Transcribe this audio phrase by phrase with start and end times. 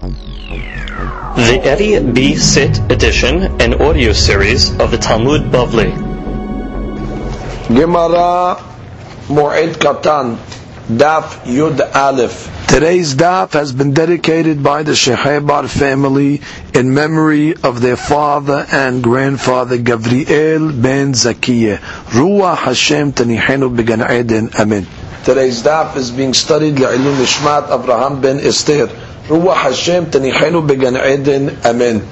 [0.00, 2.34] The Eddie B.
[2.36, 5.94] Sit edition and audio series of the Talmud Bavli.
[7.68, 8.56] Gemara
[9.28, 10.36] Moed Katan
[10.88, 12.48] Daf Yud Aleph.
[12.66, 16.40] Today's daf has been dedicated by the Shehebar family
[16.72, 21.76] in memory of their father and grandfather Gavriel ben Zakiyah.
[22.16, 24.48] Ruach Hashem Tanihenu Began Eden.
[24.58, 24.86] Amen.
[25.24, 28.88] Today's daf is being studied Le'ilun Nishmat Abraham ben Esther.
[29.30, 31.56] Ruach Hashem Tanihenu Began Eden.
[31.64, 32.04] Amen.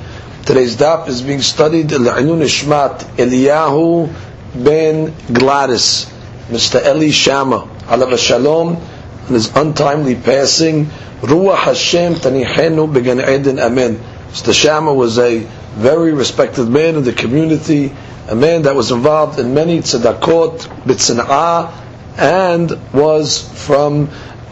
[0.46, 4.06] Today's daf is being studied Le'ilun Nishmat Eliyahu
[4.54, 6.06] ben Gladys.
[6.46, 6.80] Mr.
[6.80, 7.68] Eli Shama.
[7.88, 10.86] Alav Shalom and his untimely passing.
[11.22, 13.58] Ruach Hashem Tanihenu Began Eden.
[13.58, 13.98] Amen.
[14.30, 14.54] Mr.
[14.54, 15.40] Shama was a
[15.74, 17.92] very respected man in the community,
[18.28, 21.72] a man that was involved in many tzedakot, bitzin'ah,
[22.16, 24.08] and was from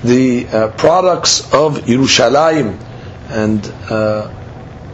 [0.06, 2.78] the uh, products of Yerushalayim,
[3.30, 4.30] and uh,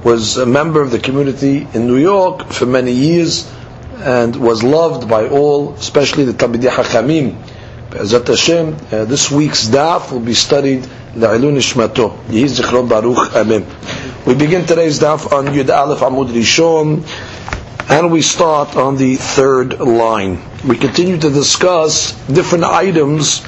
[0.05, 3.51] was a member of the community in New York for many years,
[3.99, 7.37] and was loved by all, especially the Talmidei Hachamim.
[7.91, 10.83] Be'ezat Hashem, uh, this week's daf will be studied
[11.15, 12.17] La'ilun Ishmato.
[12.29, 13.35] Yehi Zichron Baruch.
[13.37, 13.67] Amen.
[14.27, 17.05] We begin today's daf on Yud Aleph Amud Rishon,
[17.91, 20.41] and we start on the third line.
[20.67, 23.43] We continue to discuss different items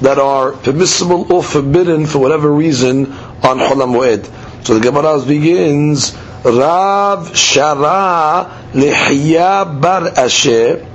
[0.00, 3.12] that are permissible or forbidden for whatever reason
[3.42, 4.64] on Cholam Moed.
[4.64, 10.86] So the Gemara begins, Rav Shara Lihya Bar Asher,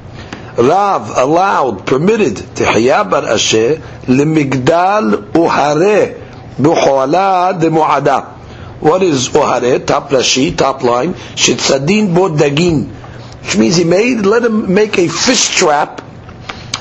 [0.57, 3.75] Rav allowed, permitted, Tihya Bar Asher,
[4.07, 6.21] Limigdal Uhare,
[6.57, 8.31] Buhola de Mu'ada.
[8.79, 9.85] What is Uhare?
[9.85, 11.13] Top Rashi, top line.
[11.13, 12.87] Shitsadin Bo Dagin.
[13.41, 16.01] Which means he made, let him make a fish trap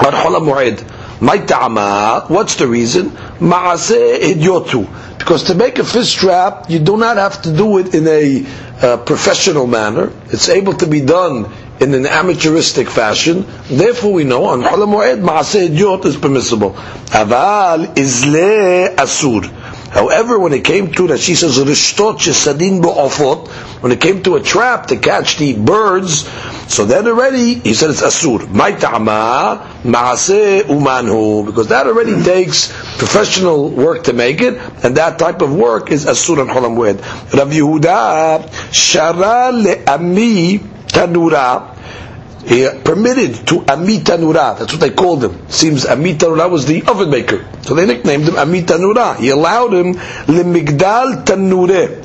[0.05, 0.94] on Chola Mu'ed.
[1.21, 3.11] My ta'ama, what's the reason?
[3.41, 5.19] Ma'aseh idiotu.
[5.19, 8.45] Because to make a fish trap, you do not have to do it in a
[8.85, 10.13] uh, professional manner.
[10.27, 13.47] It's able to be done in an amateuristic fashion.
[13.69, 16.73] Therefore, we know on Cholam Moed, Maaseh Idiot is permissible.
[17.11, 19.64] Aval Izle Asur.
[19.95, 23.47] However, when it came to that, she says Rishtot Shesadin Bo'ofot.
[23.81, 26.29] When it came to a trap to catch the birds,
[26.67, 28.51] so then already he said it's asur.
[28.51, 35.21] My ta'ama maaseh umanhu because that already takes professional work to make it, and that
[35.21, 36.97] type of work is asur and cholam wed.
[37.33, 41.71] Rav Yehuda shara le'ami tanura.
[42.47, 44.59] He permitted to Amit Tanura.
[44.59, 45.49] That's what they called him.
[45.49, 49.17] Seems Amit Tanura was the oven maker, so they nicknamed him Amit Tanura.
[49.17, 52.05] He allowed him lemigdal tanure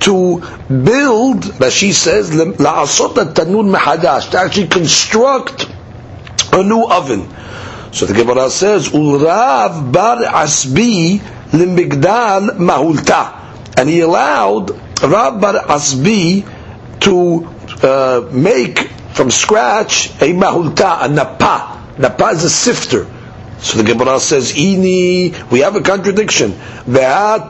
[0.00, 1.42] to build.
[1.58, 5.66] Rashi says la'asot tanur mehadash to actually construct
[6.52, 7.28] a new oven.
[7.92, 11.18] So the Gemara says ulrav bar asbi
[11.50, 14.70] lemigdal mahulta, and he allowed
[15.02, 16.46] Rav bar asbi
[17.00, 17.46] to
[17.82, 21.78] uh, make from scratch a mahulta, a napa.
[21.98, 23.06] Napa is a sifter.
[23.62, 26.58] So the Gemara says, "Ini, we have a contradiction.
[26.86, 27.48] Bar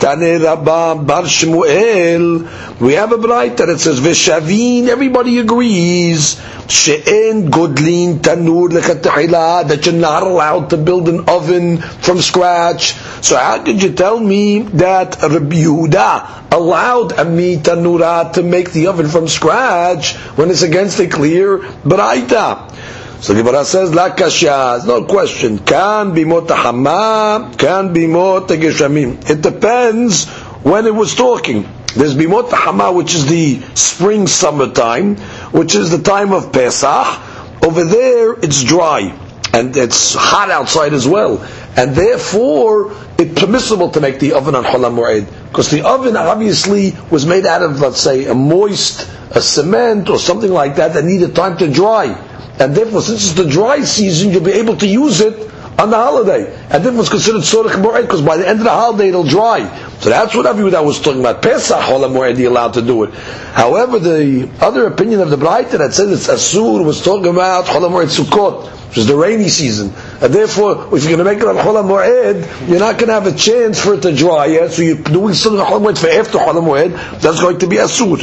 [1.37, 2.81] Shmuel.
[2.81, 4.89] We have a bright that says Veshavin.
[4.89, 12.21] Everybody agrees she'en godlin tanur lechatahila that you're not allowed to build an oven from
[12.21, 12.95] scratch.
[13.23, 18.89] So how could you tell me that Rabbi Yehuda allowed Ami tanura to make the
[18.89, 23.00] oven from scratch when it's against a clear braita?
[23.21, 25.59] So Gemara says, La kasha, no question.
[25.59, 29.29] Can be motahama, can be geshamim.
[29.29, 30.27] It depends
[30.63, 31.69] when it was talking.
[31.95, 35.17] There's bimot hama, which is the spring summertime,
[35.53, 37.63] which is the time of Pesach.
[37.63, 39.15] Over there, it's dry
[39.53, 44.65] and it's hot outside as well, and therefore it's permissible to make the oven on
[44.65, 49.41] Cholam Mu'ed because the oven obviously was made out of, let's say, a moist a
[49.43, 52.17] cement or something like that that needed time to dry
[52.61, 55.97] and therefore, since it's the dry season, you'll be able to use it on the
[55.97, 56.55] holiday.
[56.69, 59.67] And therefore, it's considered Sorech Moed, because by the end of the holiday, it'll dry.
[60.01, 61.41] So that's what Avi that was talking about.
[61.41, 63.15] Pesach Cholam Moed, allowed to do it.
[63.15, 67.93] However, the other opinion of the Braita that says it's Asur was talking about Cholam
[67.93, 69.95] Moed Sukkot, which is the rainy season.
[70.21, 73.15] And therefore, if you're going to make it on Cholam Moed, you're not going to
[73.15, 75.99] have a chance for it to dry yet, so you're doing something on Cholam Moed
[75.99, 78.19] for after Cholam Moed, that's going to be Asur.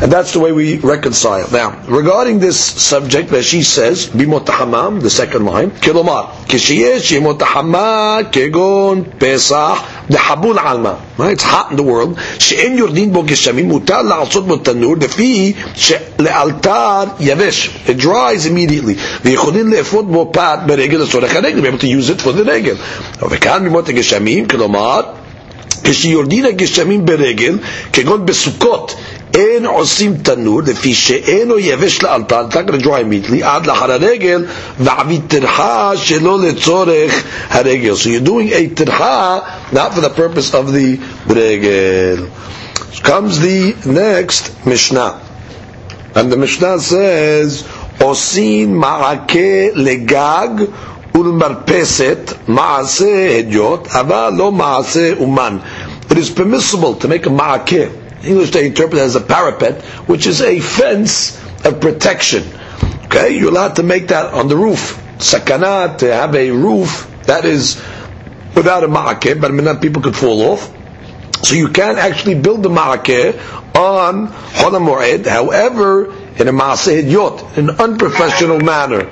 [0.00, 1.50] And that's the way we reconcile.
[1.50, 7.40] Now, regarding this subject, that she says, Bimot Hamam, the second line, Kilomar, Kishiyesh Yemot
[7.40, 11.04] Hamam, Kegon, Pesach, the Habul Alma.
[11.16, 11.32] Right?
[11.32, 12.16] It's hot in the world.
[12.38, 17.88] She'en Yordin Bo Geshamim, Mutar La'asot Bo Tanur, Defi, Le'altar Yavesh.
[17.88, 18.94] It dries immediately.
[18.94, 22.76] V'yichodin Le'efot Bo Pat, Beregel, Sorech HaRegel, be able to use it for the Regel.
[23.28, 25.00] וכאן ממות הגשמים, כלומר,
[25.84, 27.58] כשיורדין הגשמים ברגל,
[27.92, 28.94] כגון בסוכות,
[29.33, 34.45] אין עושים תנור, לפי שאינו יבש לאלתר, to dry immediately, עד לאחר הרגל,
[34.79, 37.93] ועבית טרחה שלא לצורך הרגל.
[37.93, 39.39] So you're doing a טרחה,
[39.73, 40.97] not for the purpose of the
[41.27, 42.25] ברגל.
[43.03, 45.19] Comes the next Mishnah.
[46.15, 47.63] And the Mishnah says,
[48.01, 50.49] עושים מעקה לגג
[51.15, 55.57] ולמרפסת מעשה הדיוט, אבל לא מעשה אומן.
[56.09, 58.02] It is permissible to make a מעקה.
[58.23, 62.43] English they interpret as a parapet, which is a fence of protection.
[63.05, 64.99] Okay, you're allowed to make that on the roof.
[65.17, 67.81] Sakana, to have a roof that is
[68.55, 70.71] without a ma'akeh, but not people could fall off.
[71.43, 76.05] So you can actually build the ma'akeh on Cholam however,
[76.37, 79.09] in a ma'aseh yot, in an unprofessional manner.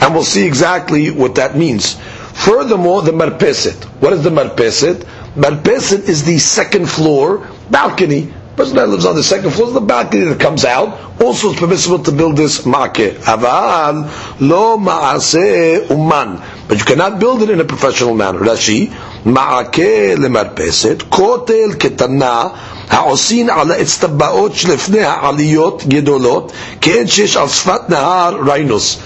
[0.00, 1.94] And we'll see exactly what that means.
[1.94, 3.84] Furthermore, the marpeset.
[4.00, 5.04] What is the marpeset?
[5.36, 8.33] Marpeset is the second floor balcony.
[8.55, 11.21] Person that lives on the second floor is the balcony that comes out.
[11.21, 13.13] Also, it's permissible to build this makkeh.
[13.19, 16.41] Aval lo maaseh uman.
[16.67, 18.39] But you cannot build it in a professional manner.
[18.39, 18.91] Rashi,
[19.25, 22.47] מעקה למרפסת, כותל קטנה,
[22.89, 26.51] העושים על האצטבעות שלפני העליות גדולות,
[26.81, 28.97] כאין שיש על שפת נהר ריינוס.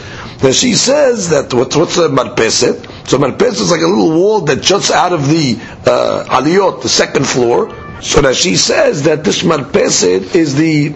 [0.42, 2.88] Now she says that what, what's a marpeset?
[3.08, 6.90] So marpeset is like a little wall that juts out of the uh, aliyot, the
[6.90, 7.70] second floor.
[8.01, 10.95] so that she says that this marpeset is the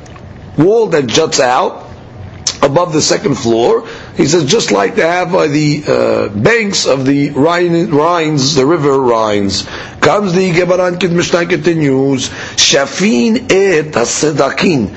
[0.59, 1.87] wall that juts out
[2.63, 3.87] above the second floor.
[4.17, 8.67] He says just like they have by the uh, banks of the Rhine, Rhines, the
[8.67, 9.63] river Rhines.
[10.01, 14.95] Comes the Gebaran Kid Mishnah continues, Shafin et hasedakin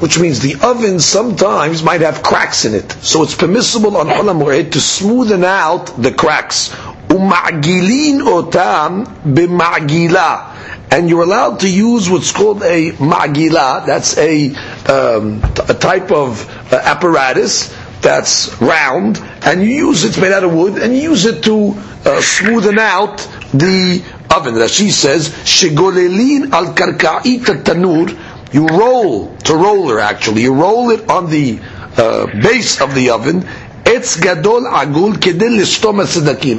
[0.00, 2.90] which means the oven sometimes might have cracks in it.
[3.00, 6.74] So it's permissible on Moed to smoothen out the cracks.
[7.14, 10.50] Uma'gilin otam b'ma'gila.
[10.90, 13.86] And you're allowed to use what's called a ma'gila.
[13.86, 14.54] That's a,
[14.90, 17.74] um, a type of uh, apparatus
[18.04, 21.42] that's round, and you use it, it's made out of wood, and you use it
[21.44, 23.18] to uh, smoothen out
[23.54, 24.54] the oven.
[24.54, 28.20] Rashi says, "Shegolelin al tanur."
[28.52, 30.42] You roll to roller actually.
[30.42, 31.58] You roll it on the
[31.96, 33.48] uh, base of the oven.
[33.98, 35.14] Gadol agul.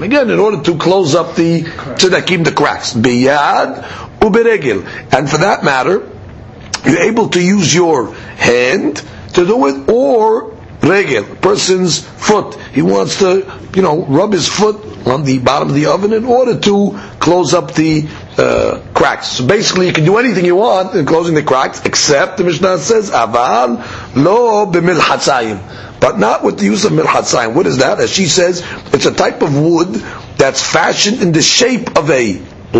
[0.03, 2.93] Again, in order to close up the tzedakim, the cracks.
[2.93, 3.83] Biyad
[4.19, 4.85] uberegel.
[5.13, 6.09] And for that matter,
[6.85, 9.03] you're able to use your hand
[9.33, 12.55] to do it, or regel, person's foot.
[12.73, 16.25] He wants to, you know, rub his foot on the bottom of the oven in
[16.25, 19.27] order to close up the uh, cracks.
[19.27, 22.77] So basically, you can do anything you want in closing the cracks, except the Mishnah
[22.79, 27.53] says, "Aval lo b'milchatzayim," but not with the use of milchatzayim.
[27.53, 27.99] What is that?
[27.99, 28.63] As she says,
[28.93, 29.93] it's a type of wood
[30.37, 32.33] that's fashioned in the shape of a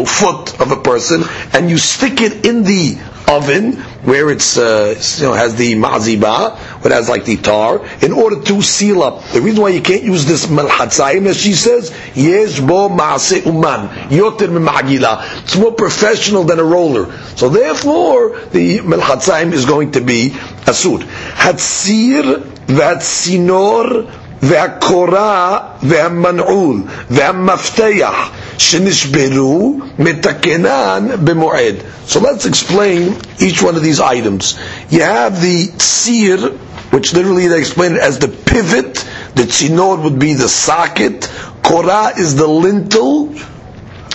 [0.03, 1.23] foot of a person,
[1.53, 2.97] and you stick it in the
[3.27, 3.73] oven
[4.03, 8.12] where it's uh, you know has the maziba, where it has like the tar, in
[8.12, 9.23] order to seal up.
[9.29, 14.09] The reason why you can't use this malchatzayim, as she says, yesh bo maase uman
[14.09, 15.44] yoter.
[15.44, 17.17] It's more professional than a roller.
[17.35, 20.29] So therefore, the malchatzayim is going to be
[20.65, 21.00] asur.
[21.00, 24.06] Hatzir v'hatzinor
[24.42, 28.14] והקורה והמנעול והמפתח
[28.58, 31.75] שנשברו מתקנן במועד.
[32.08, 34.59] So let's explain each one of these items.
[34.90, 36.50] You have the sir,
[36.90, 38.94] which literally they explain it as the pivot.
[39.35, 41.30] The tzinor would be the socket.
[41.62, 43.28] Korah is the lintel.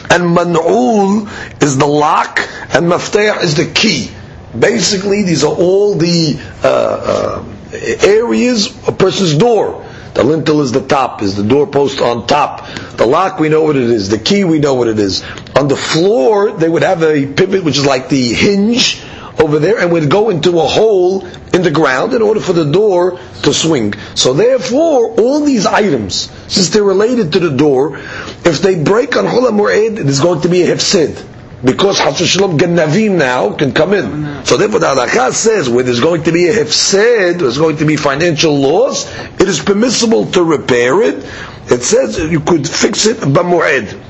[0.09, 1.29] And man'ul
[1.61, 2.39] is the lock.
[2.73, 4.11] And mafteh is the key.
[4.57, 7.48] Basically, these are all the uh, uh,
[7.80, 9.86] areas a person's door.
[10.14, 12.66] The lintel is the top, is the doorpost on top.
[12.96, 14.08] The lock, we know what it is.
[14.08, 15.22] The key, we know what it is.
[15.56, 19.02] On the floor, they would have a pivot, which is like the hinge
[19.38, 22.70] over there, and would go into a hole in the ground in order for the
[22.70, 23.94] door to swing.
[24.14, 27.96] So therefore, all these items, since they're related to the door,
[28.44, 31.29] if they break on Chol HaMoed, it is going to be a hefsid
[31.64, 34.44] because Shalom Ganavim now can come in.
[34.46, 37.84] So therefore the halakha says where there's going to be a hefsed, there's going to
[37.84, 39.06] be financial loss,
[39.38, 41.24] it is permissible to repair it.
[41.70, 44.06] It says you could fix it b'moed.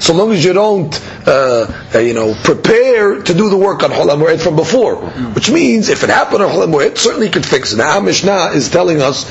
[0.00, 3.90] So long as you don't, uh, uh, you know, prepare to do the work on
[3.90, 4.96] Hol from before.
[5.32, 7.76] Which means, if it happened on Hol certainly you could fix it.
[7.76, 9.24] Now, Mishnah is telling us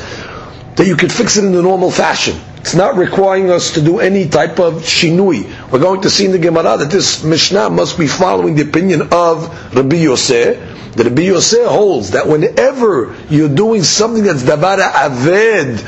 [0.76, 3.99] that you could fix it in the normal fashion It's not requiring us to do
[4.01, 5.71] any type of shinui.
[5.71, 9.09] We're going to see in the Gemara that this Mishnah must be following the opinion
[9.13, 10.95] of Rabbi Yosef.
[10.95, 15.79] The Rabbi Yosef holds that whenever you're doing something that's davara aved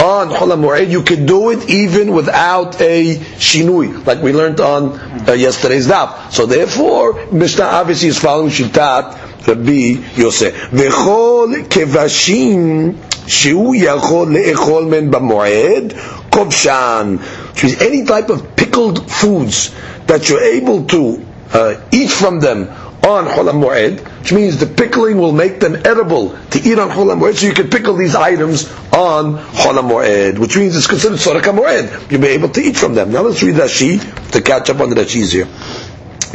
[0.00, 4.98] on Chol you can do it even without a shinui, like we learned on
[5.28, 6.30] uh, yesterday's daf.
[6.32, 10.54] So therefore, Mishnah obviously is following Shitat Rabbi Yosef.
[10.70, 12.96] V'chol kevashim
[13.30, 15.92] שהוא יכול לאכול מן במועד,
[16.35, 17.19] kobshan,
[17.53, 19.73] which means any type of pickled foods
[20.07, 22.67] that you're able to uh, eat from them
[23.05, 27.15] on Chol Moed, which means the pickling will make them edible to eat on Chol
[27.15, 31.43] Moed, so you can pickle these items on Chol Moed, which means it's considered Sorek
[31.53, 32.11] Moed.
[32.11, 33.11] You'll be able to eat from them.
[33.11, 35.47] Now let's read Rashi to catch up on the Rashi's here.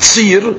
[0.00, 0.52] Sir,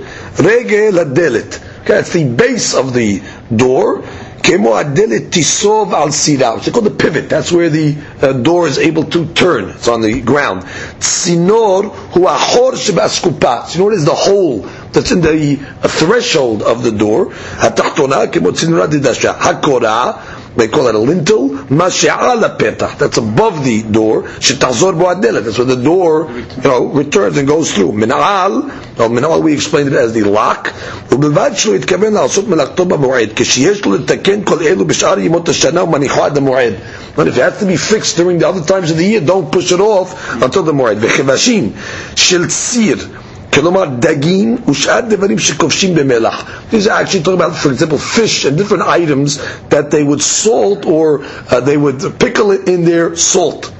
[0.43, 1.61] regel adelet.
[1.81, 3.23] Okay, that's the base of the
[3.55, 4.03] door.
[4.42, 8.68] כמו הדלת תיסוב על סירה, which is called the pivot, that's where the uh, door
[8.68, 10.62] is able to turn, it's on the ground.
[11.00, 11.82] צינור
[12.12, 17.32] הוא החור שבאסקופה, צינור is the hole that's in the uh, threshold of the door,
[17.58, 20.12] התחתונה כמו צינורה דדשה, הקורה
[20.56, 25.66] they call it a lintel, mashi'ala petah, that's above the door, shetazor bo'adelet, that's where
[25.66, 27.92] the door, you know, returns and goes through.
[27.92, 28.64] Min'al,
[28.98, 30.72] or min'al we explained it as the lock,
[31.10, 36.22] ובלבד שלא יתכוון לעשות מלאכתו במועד, כשיש לו לתקן כל אלו בשאר ימות השנה ומניחו
[36.22, 36.74] עד המועד.
[37.16, 39.50] But if it has to be fixed during the other times of the year, don't
[39.50, 40.98] push it off until the מועד.
[41.00, 41.72] וכבשים
[42.14, 42.98] של ציר,
[43.54, 46.44] כלומר דגים ושאר דברים שכובשים במלח.
[46.72, 49.38] These are actually talking about, for example, fish and different items
[49.70, 53.70] that they would salt or uh, they would pickle it in their salt.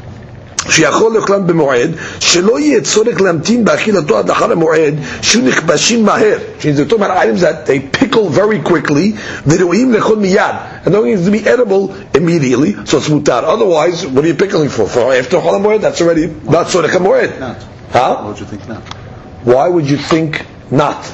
[0.70, 1.90] שיכול לאכלם במועד,
[2.20, 6.38] שלא יהיה צורך להמתין באכילתו עד לאחר המועד, שיהיו נכבשים מהר.
[6.60, 9.12] They're talking about items that they pickle very quickly,
[9.46, 10.54] וראויים לאכול מיד.
[10.84, 13.42] And they're going to be edible immediately, so it's mutar.
[13.44, 14.86] Otherwise, what are you pickling for?
[14.88, 15.80] For after חול המועד?
[15.80, 17.30] That's already not צורך המועד.
[17.92, 18.16] Huh?
[18.16, 18.99] What would you think now?
[19.43, 21.05] Why would you think not?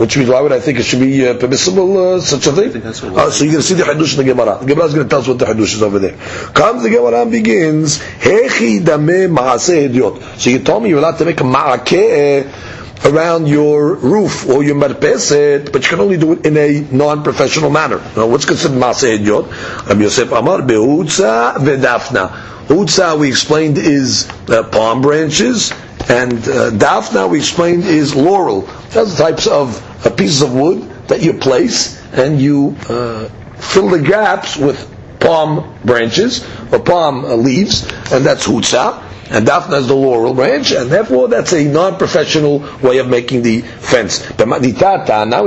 [0.00, 2.70] Which means, why would I think it should be uh, permissible, uh, such a thing?
[2.70, 4.58] think that's what Uh, so you're going to see the Hadush in the Gemara.
[4.58, 6.16] The Gemara is going to tell us what the Hadush is over there.
[6.54, 10.22] Comes the Gemara and begins, Hechi dame maaseh idiot.
[10.40, 14.76] So you told me you're allowed to make a ma'akeh around your roof or your
[14.76, 17.98] marpeset, but you can only do it in a non-professional manner.
[18.16, 19.44] Now, what's considered maaseh idiot?
[19.86, 22.30] Rabbi Yosef Amar be'utza ve'dafna.
[22.68, 25.74] Utza, we explained, is uh, palm branches,
[26.08, 28.62] and uh, dafna, we explained, is laurel.
[28.90, 29.76] Those types of
[30.06, 34.88] uh, pieces of wood that you place, and you uh, fill the gaps with
[35.20, 39.04] palm branches or palm uh, leaves, and that's hutza.
[39.32, 43.60] And dafna is the laurel branch, and therefore that's a non-professional way of making the
[43.60, 44.26] fence.
[44.32, 44.70] But now we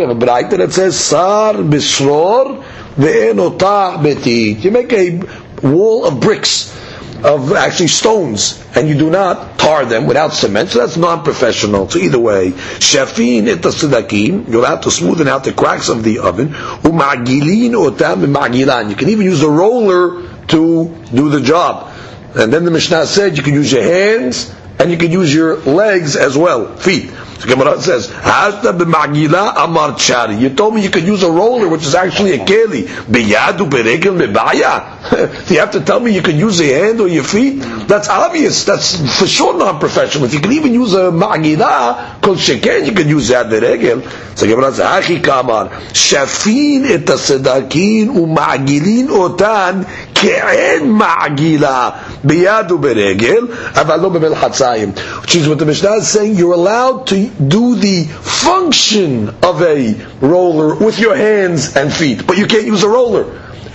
[0.04, 2.64] have a braita that says sar bisror
[2.96, 4.64] ve'enotah betit.
[4.64, 5.20] You make a
[5.68, 6.74] wall of bricks
[7.24, 11.90] of actually stones, and you do not tar them without cement, so that's non-professional.
[11.90, 16.20] So either way, shafin et sidakim, you're allowed to smoothen out the cracks of the
[16.20, 16.50] oven.
[16.50, 18.90] Umagilin magilan.
[18.90, 21.92] You can even use a roller to do the job.
[22.36, 25.58] And then the Mishnah said you can use your hands and you can use your
[25.58, 27.10] legs as well, feet.
[27.44, 31.68] The Gemara says, "Hashta b'magila amar chari." You told me you could use a roller,
[31.68, 32.84] which is actually a keli.
[32.86, 34.92] Biyadu beregel mebaya.
[35.52, 37.60] You have to tell me you could use a hand or your feet.
[37.88, 38.64] That's obvious.
[38.64, 40.24] That's for sure non-professional.
[40.24, 44.02] If you can even use a magila called sheken, you can use that regel.
[44.36, 54.01] So Gemara says, "Achi kamar shafin et sedakin u'magilim otan ke'en ma'gila." ביד וברגל, אבל
[54.01, 54.93] לא במלחציים.
[55.23, 59.95] Which is what the Mishnah is saying, you're allowed to do the function of a
[60.21, 63.25] roller with your hands and feet, but you can't use a roller.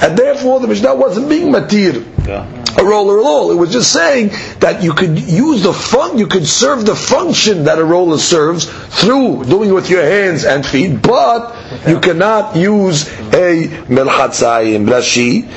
[0.02, 3.52] And therefore the Mishnah wasn't being matir, a roller at all.
[3.52, 7.66] It was just saying that you could use the fun, you could serve the function
[7.66, 11.56] that a roller serves through doing it with your hands and feet, but
[11.88, 14.88] you cannot use a melchatzayim.
[14.90, 15.48] Rashi,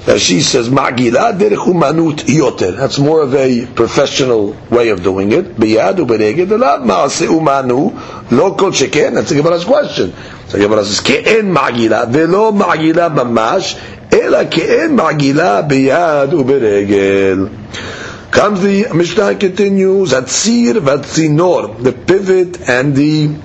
[0.00, 2.74] Rashi says, Ma'gila derech umanut yoter.
[2.74, 5.56] That's more of a professional way of doing it.
[5.56, 9.14] Biyad ubereged elad ma'ase umanu lo kol sheken.
[9.14, 10.14] That's the Gemara's question.
[10.48, 13.78] So Gemara says, Ke'en ma'gila velo ma'gila mamash
[14.10, 18.30] ela ke'en ma'gila biyad uberegel.
[18.30, 23.36] Comes the Mishnah continues, Atzir v'atzinor, the pivot and the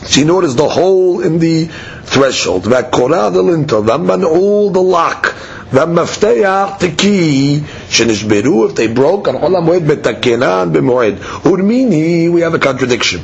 [0.00, 1.66] Tzinor is the hole in the
[2.04, 2.64] threshold.
[2.64, 3.82] V'akora the lintel.
[3.82, 5.34] V'man'ul the lock.
[5.73, 7.59] והמפתח תקי
[7.89, 11.13] שנשברו if they broke על חול המועד בתקנן במועד
[11.45, 13.19] ורמיני we have a contradiction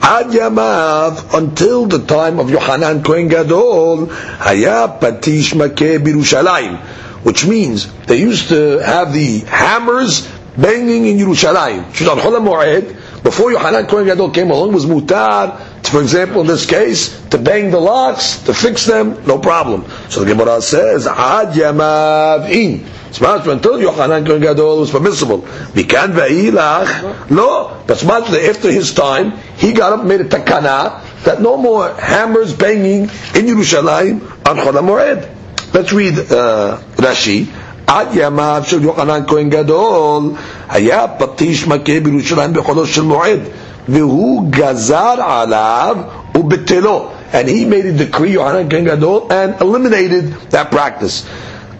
[0.00, 4.06] עד ימיו until the time of יוחנן כהן גדול
[4.40, 6.76] היה פטיש מכה בירושלים
[7.24, 11.84] which means they used to have the hammers banging in Yerushalayim.
[11.90, 16.46] Which on Chol Moed, before Yohanan Kohen Gadol came along, was mutar, for example, in
[16.46, 19.84] this case, to bang the locks, to fix them, no problem.
[20.08, 22.86] So the Gemara says, Ad Yamav'in.
[23.14, 25.42] Smart until Yohanan Kohen Gadol was permissible.
[25.72, 27.80] Mikan ve'ilach, no.
[27.86, 31.94] But smart after his time, he got up and made a takana that no more
[31.94, 35.30] hammers banging in Yerushalayim on Chol Moed.
[35.72, 37.46] Let's read uh, Rashi.
[37.86, 40.22] עד ימיו של יוחנן כהן גדול,
[40.68, 43.40] היה פטיש מכה בירושלים בחולו של מועד,
[43.89, 47.15] Vihu Gazar Alav Ubetelo.
[47.33, 51.27] And he made a decree, Yohanan Kohen Gadol, and eliminated that practice.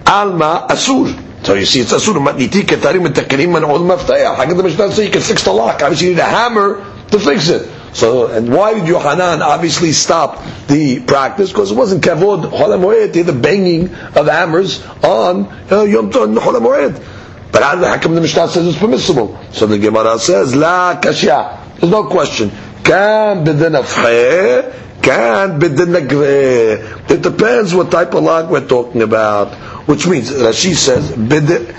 [0.05, 1.45] Alma Asur.
[1.45, 2.15] So you see, it's Asur.
[2.15, 4.35] Matniti Ketarim Metakirim and Ol Maftayah.
[4.35, 5.81] How can the Mishnah say you can fix the lock?
[5.81, 7.69] Obviously you need a hammer to fix it.
[7.93, 11.49] So, and why did Yohanan obviously stop the practice?
[11.49, 17.03] Because it wasn't kavod holamoed, the banging of hammers on uh, Yom Tov holamoed.
[17.51, 19.39] But how come the Mishnah says it's permissible?
[19.51, 21.58] So the Gemara says la kashya.
[21.79, 22.51] There's no question.
[22.83, 29.53] Can bidin afhe, can bidin It depends what type of lock we're talking about.
[29.87, 31.73] Which means, Rashi says, bidin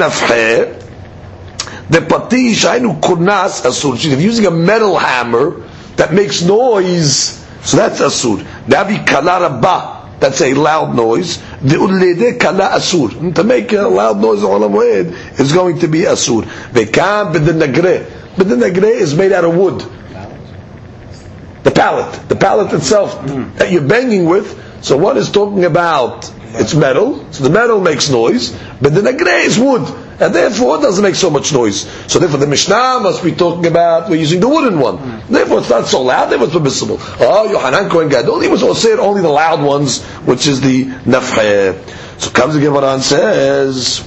[0.00, 0.82] afhe,
[1.90, 3.94] the patish ainu kurnas asur.
[4.04, 5.62] If using a metal hammer
[5.96, 8.38] that makes noise, so that's asur.
[8.66, 11.38] Navi kalaraba, that's a loud noise.
[11.60, 13.34] The ulede kala asur.
[13.34, 14.76] To make a loud noise on a
[15.40, 16.44] is going to be asur.
[18.36, 19.80] Vekam the B'denagre is made out of wood.
[21.64, 23.20] The pallet, the pallet itself
[23.56, 24.84] that you're banging with.
[24.84, 28.50] So one is talking about it's metal, so the metal makes noise,
[28.80, 29.82] but then the nagre is wood
[30.20, 31.82] and therefore it doesn't make so much noise.
[32.10, 35.22] So therefore the Mishnah must be talking about we're using the wooden one.
[35.28, 36.96] Therefore it's not so loud, therefore it's permissible.
[37.00, 42.20] Oh, Yohanan Kohen Gadol, he was also only the loud ones, which is the nafhe.
[42.20, 44.00] So comes the Gemara and says,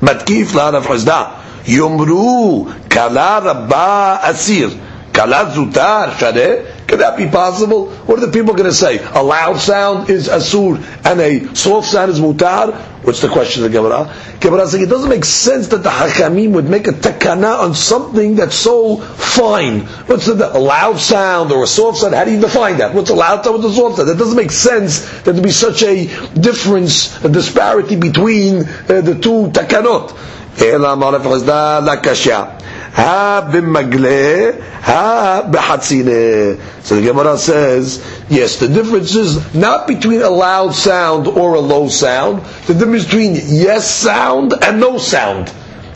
[0.00, 4.70] Matkif la nafhazda, Yomru kala rabba asir,
[5.12, 7.88] kala zutar shadeh, could that be possible?
[8.04, 8.98] What are the people going to say?
[9.14, 10.76] A loud sound is asur
[11.06, 12.74] and a soft sound is mutar?
[13.02, 14.14] What's the question of the Gemara?
[14.40, 18.36] Gemara saying it doesn't make sense that the Hakamim would make a takana on something
[18.36, 19.80] that's so fine.
[20.06, 22.14] What's the, a loud sound or a soft sound?
[22.14, 22.94] How do you define that?
[22.94, 23.62] What's a loud sound?
[23.62, 24.08] What's a soft sound?
[24.10, 26.04] That doesn't make sense that there be such a
[26.38, 30.14] difference, a disparity between uh, the two takanot.
[32.94, 36.60] Ha b'magle, ha b'chatzine.
[36.82, 41.60] So the Gemara says, yes, the difference is not between a loud sound or a
[41.60, 42.44] low sound.
[42.66, 45.48] The difference between yes sound and no sound.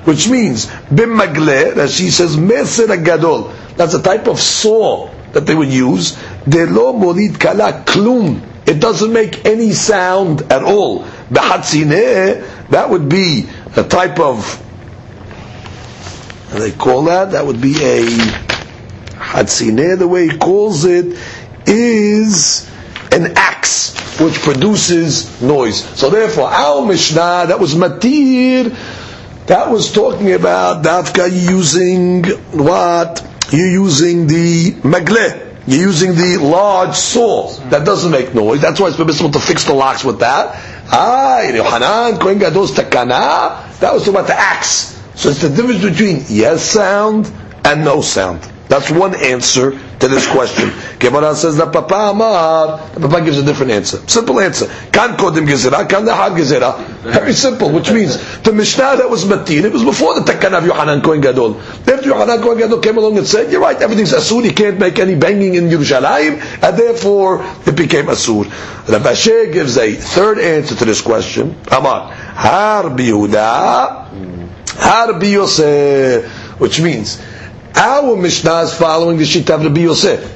[0.04, 3.52] Which means, b'magle, that she says, meser gadol.
[3.76, 6.16] That's a type of saw that they would use.
[6.48, 8.40] De lo molid kala klum.
[8.66, 11.04] It doesn't make any sound at all.
[11.30, 14.62] B'chatzine, that would be a type of
[16.52, 18.06] they call that, that would be a
[19.16, 21.18] Hatzineh, the way he calls it,
[21.66, 22.70] is
[23.12, 25.84] an axe which produces noise.
[25.98, 28.74] So therefore, our Mishnah, that was Matir,
[29.46, 33.26] that was talking about Dafka using what?
[33.52, 35.42] You're using the Magle.
[35.68, 38.60] You're using the large saw that doesn't make noise.
[38.60, 40.54] That's why it's permissible to fix the locks with that.
[40.92, 45.00] Ah, Yohanan, Kohen Gadol's takana, that was about the axe.
[45.14, 47.30] So it's the difference between yes sound
[47.64, 48.40] and no sound.
[48.68, 50.72] That's one answer to this question.
[50.98, 53.98] Gemara says that Papa Amar, Papa gives a different answer.
[54.08, 54.66] Simple answer.
[54.90, 56.76] Kan kodim gezerah, kan lahad gezerah.
[57.02, 60.66] Very simple, which means the Mishnah that was Matin, it was before the Takana of
[60.66, 61.60] Yohanan Kohen Gadol.
[61.60, 64.98] After Yohanan Kohen Gadol came along and said, you're right, everything's Asur, you can't make
[64.98, 68.50] any banging in Yerushalayim, and therefore it became Asur.
[68.88, 69.14] Rabbi
[69.52, 71.56] gives a third answer to this question.
[71.70, 74.10] Amar, Har Bihuda,
[74.76, 76.26] Rabbi Yosef,
[76.58, 77.20] which means
[77.76, 80.32] our Mishnah is following the Shita of Rabbi Yosef.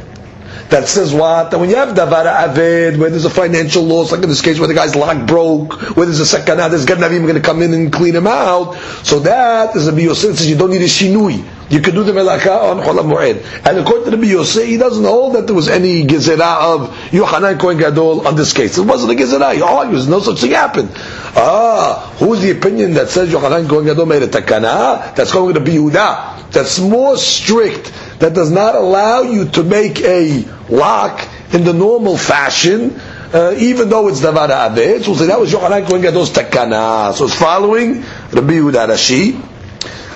[0.70, 1.50] That says what?
[1.50, 4.58] That when you have Davara Aved, where there's a financial loss, like in this case
[4.60, 7.74] where the guy's lock broke, where there's a Sakana, there's Ganavim going to come in
[7.74, 8.74] and clean him out.
[9.02, 11.44] So that is Rabbi Yosef says you don't need a Shinui.
[11.70, 13.44] You can do the Melaka on Cholam Mu'ed.
[13.64, 17.58] And according to Rabbi Yosef, he doesn't hold that there was any Gezerah of Yohanan
[17.58, 18.76] Kohen Gadol on this case.
[18.76, 19.54] It wasn't a Gezerah.
[19.54, 20.90] He argues no such thing happened.
[20.96, 25.14] Ah, who's the opinion that says Yochanan Kohen Gadol made a takana?
[25.14, 26.50] That's going to be Yehuda.
[26.50, 27.92] That's more strict.
[28.18, 32.98] That does not allow you to make a lock in the normal fashion,
[33.32, 34.48] uh, even though it's davar.
[35.04, 37.12] So we'll say that was Yochanan Kohen Gadol's takana.
[37.14, 38.00] So it's following
[38.32, 39.49] Rabbi Yehuda Rashi.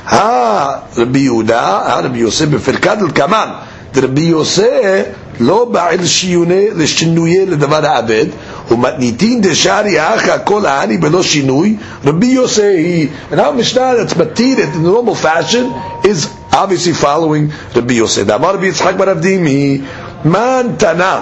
[0.06, 3.48] הרבי יהודה, הרבי יוסף בפרקת אלקמן,
[3.96, 5.02] רבי יוסף
[5.40, 8.26] לא בעל שיוני לשינויי לדבר האבד,
[8.70, 14.58] ומתניתין דשארי אחא כל העני בלא שינוי, רבי יוסף היא, ונאו משנה Mishnah that's מתיר
[14.58, 15.64] in normal fashion
[16.06, 18.30] is obviously following רבי יוסף.
[18.30, 19.80] אמר רבי יצחק ברב דימי,
[20.24, 21.20] מה הנתנה?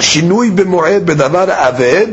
[0.00, 2.06] שינוי במועד בדבר האבד,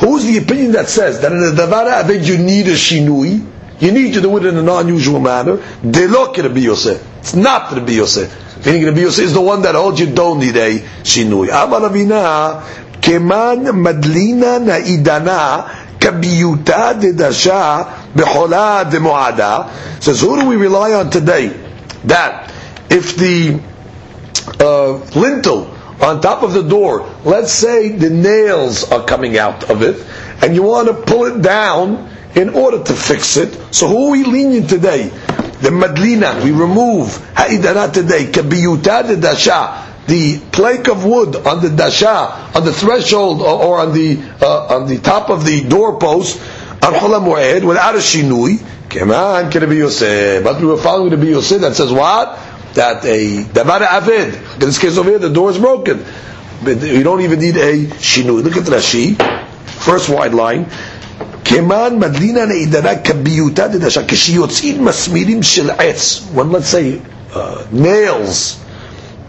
[0.00, 3.38] who's the opinion that says that in the דבר האבד you need a שינוי?
[3.80, 7.02] You need to do it in an unusual manner, delok Rabbi Yosei.
[7.18, 8.28] It's not Rabbi Yosei.
[8.66, 11.48] Meaning Rabbi Yosei is the one that holds you don't need a shinui.
[11.48, 12.62] Amar Ravina,
[13.00, 20.02] keman madlina na'idana, kabiyuta dedasha bechola demoada.
[20.02, 21.48] Says, who do we rely on today?
[22.04, 22.52] That
[22.90, 23.60] if the
[24.60, 29.82] uh, lintel on top of the door, let's say the nails are coming out of
[29.82, 30.04] it,
[30.42, 33.52] and you want to pull it down in order to fix it.
[33.74, 35.08] So who are we lenient today?
[35.60, 42.50] The madlina, we remove ha'idana today, kabiyuta dedasha the plank of wood on the dasha,
[42.54, 46.38] on the threshold, or, on the uh, on the top of the doorpost,
[46.80, 48.58] archola without a shinui.
[48.90, 50.42] Keman Yosef.
[50.42, 52.36] But we were following the Yosef that says what?
[52.74, 54.54] That a davar aved.
[54.54, 56.04] In this case over here, the door is broken.
[56.64, 58.42] But you don't even need a shinui.
[58.42, 59.14] Look at the Rashi,
[59.84, 60.66] first wide line.
[61.49, 66.99] כמן מדלינא נעידנה כביותה דדשה, כשיוצאים מסמירים של עץ, when let's say
[67.33, 67.37] uh,
[67.71, 68.57] nails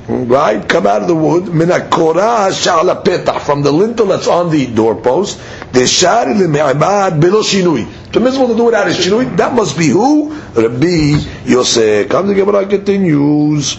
[0.09, 4.67] right, come out of the wood, minakora sha'ala petah, from the lintel that's on the
[4.67, 5.39] doorpost,
[5.73, 7.87] the shari le'me'amad below shinui.
[8.13, 10.33] Permissible to do without a shinui, that must be who?
[10.55, 12.09] Rabbi Yosef.
[12.09, 13.77] Come the Gemara continues.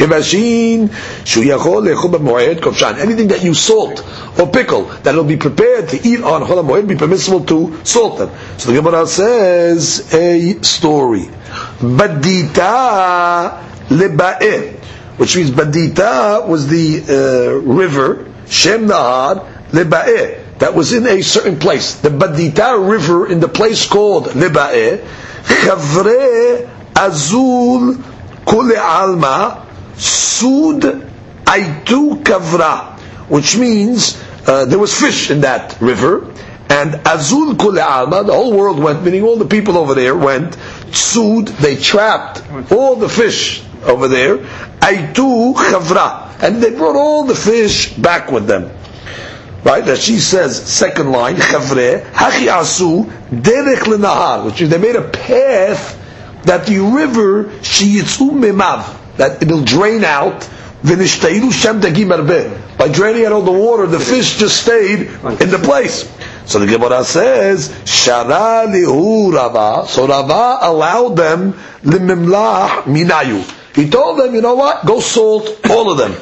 [0.00, 2.98] Kevashin shuyachol lechol b'moed kofshan.
[2.98, 4.00] Anything that you salt
[4.39, 8.17] or pickle that will be prepared to eat on chol moed be permissible to salt
[8.17, 8.31] them.
[8.57, 11.25] So the Gemara says a story.
[11.79, 14.75] Badita leba'eh
[15.17, 21.57] which means Badita was the uh, river, Shem Nahar, Leba'eh, that was in a certain
[21.57, 21.95] place.
[21.95, 25.05] The Badita river in the place called Leba'eh,
[25.43, 27.95] Chavre Azul
[28.47, 30.81] Kule Alma, Sud
[31.45, 32.94] Aitu Kavra,
[33.27, 36.31] which means uh, there was fish in that river,
[36.69, 40.57] and Azul Kule Alma, the whole world went, meaning all the people over there went,
[40.91, 46.23] Sud, they trapped all the fish over there, Aitu Chavra.
[46.41, 48.71] And they brought all the fish back with them.
[49.63, 49.85] Right?
[49.85, 55.07] That she says, second line, Chavre, Hachi Asu, Derech Lenahar, which is they made a
[55.07, 56.01] path
[56.43, 60.41] that the river, Shiyitzu Memav, that it'll drain out,
[60.83, 62.11] Vinishtairu Shem Dagim
[62.77, 66.11] By draining out all the water, the fish just stayed in the place.
[66.45, 69.87] So the Gemara says, Shara lihu Rava.
[69.87, 73.43] So Rava allowed them limimlah minayu.
[73.75, 74.85] He told them, you know what?
[74.85, 76.15] Go salt all of them.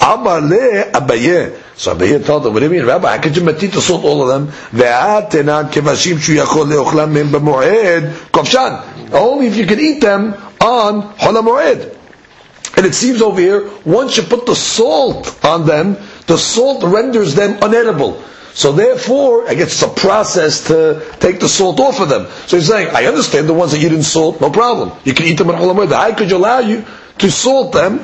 [0.00, 1.56] Amar le Abaye.
[1.76, 3.16] So Abaye told them, what do you mean, Rabbi?
[3.16, 4.48] How could you metit to salt all of them?
[4.72, 9.12] Ve'atenan kevashim shu leochlam mem b'moed kovshan.
[9.12, 11.99] Only if you can eat them on Hol
[12.80, 17.34] And it seems over here, once you put the salt on them, the salt renders
[17.34, 18.22] them unedible.
[18.54, 22.26] So therefore, I guess it's a process to take the salt off of them.
[22.46, 24.92] So he's saying, I understand the ones that you didn't salt, no problem.
[25.04, 26.82] You can eat them in Cholam How could allow you
[27.18, 27.98] to salt them?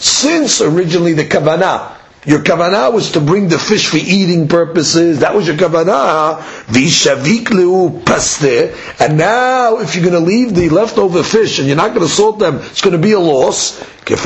[0.00, 1.97] Since originally the kavanah
[2.28, 5.20] your kavanah was to bring the fish for eating purposes.
[5.20, 6.40] That was your kavanah.
[6.66, 8.44] Vishavik paste.
[9.00, 12.12] And now, if you're going to leave the leftover fish and you're not going to
[12.12, 13.82] salt them, it's going to be a loss.
[14.10, 14.22] It's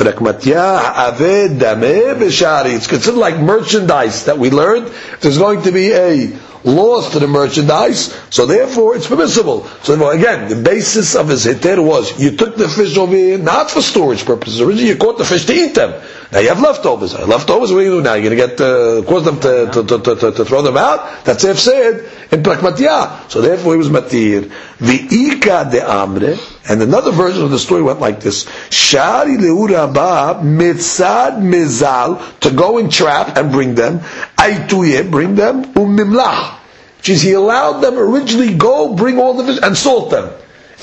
[2.87, 4.91] considered like merchandise that we learned.
[5.21, 9.65] There's going to be a loss to the merchandise, so therefore it's permissible.
[9.83, 13.69] So again, the basis of his hitter was you took the fish over here not
[13.71, 14.61] for storage purposes.
[14.61, 15.91] Originally you caught the fish to eat them.
[16.31, 17.13] Now you have leftovers.
[17.13, 18.13] Leftovers, what are you do now?
[18.15, 21.25] You're going to get uh, cause them to, to, to, to, to throw them out.
[21.25, 23.29] That's if said in Prakmatya.
[23.29, 24.51] So therefore he was matir.
[24.79, 26.52] V'ika de amre.
[26.67, 32.77] And another version of the story went like this: Shari leuraba mitzad mizal to go
[32.77, 33.99] and trap and bring them.
[34.37, 36.59] Aituye bring them umimlah.
[36.97, 40.31] Which is he allowed them originally go bring all the fish and salt them.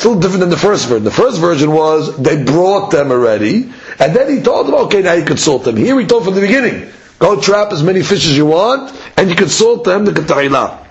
[0.00, 1.04] It's a little different than the first version.
[1.04, 5.14] The first version was they brought them already, and then he told them, okay, now
[5.14, 5.76] you can salt them.
[5.76, 9.30] Here he told from the beginning, go trap as many fish as you want, and
[9.30, 10.89] you can salt them, the katayla.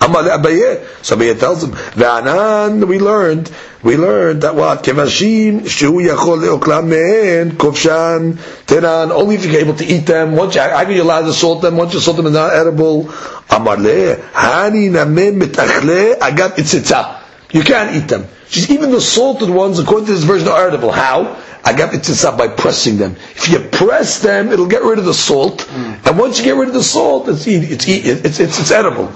[0.00, 3.50] So Abaye tells him, V'anan, we learned,
[3.82, 4.82] we learned that what?
[4.82, 8.34] Kevashim, shu yachol le'oklam kovshan,
[8.66, 11.32] teran, only if you're able to eat them, once you, how can you allow to
[11.32, 13.08] salt them, once you salt them, they're not edible.
[13.50, 17.20] Amar le, hani namem mitachle, agat itzitza.
[17.50, 18.26] You can't eat them.
[18.50, 20.90] She's Even the salted ones, according to this version, are edible.
[20.92, 21.36] How?
[21.64, 23.16] agam itzitza by pressing them.
[23.36, 26.06] If you press them, it'll get rid of the salt, mm.
[26.06, 29.12] and once you get rid of the salt, it's it's it's it's, it's edible.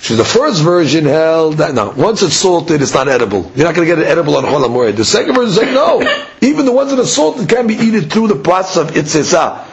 [0.00, 3.50] So the first version held that no, once it's salted, it's not edible.
[3.54, 4.94] You're not going to get it edible on Chol.
[4.94, 6.00] The second version said no,
[6.40, 9.64] even the ones that are salted can be eaten through the process of itzitza.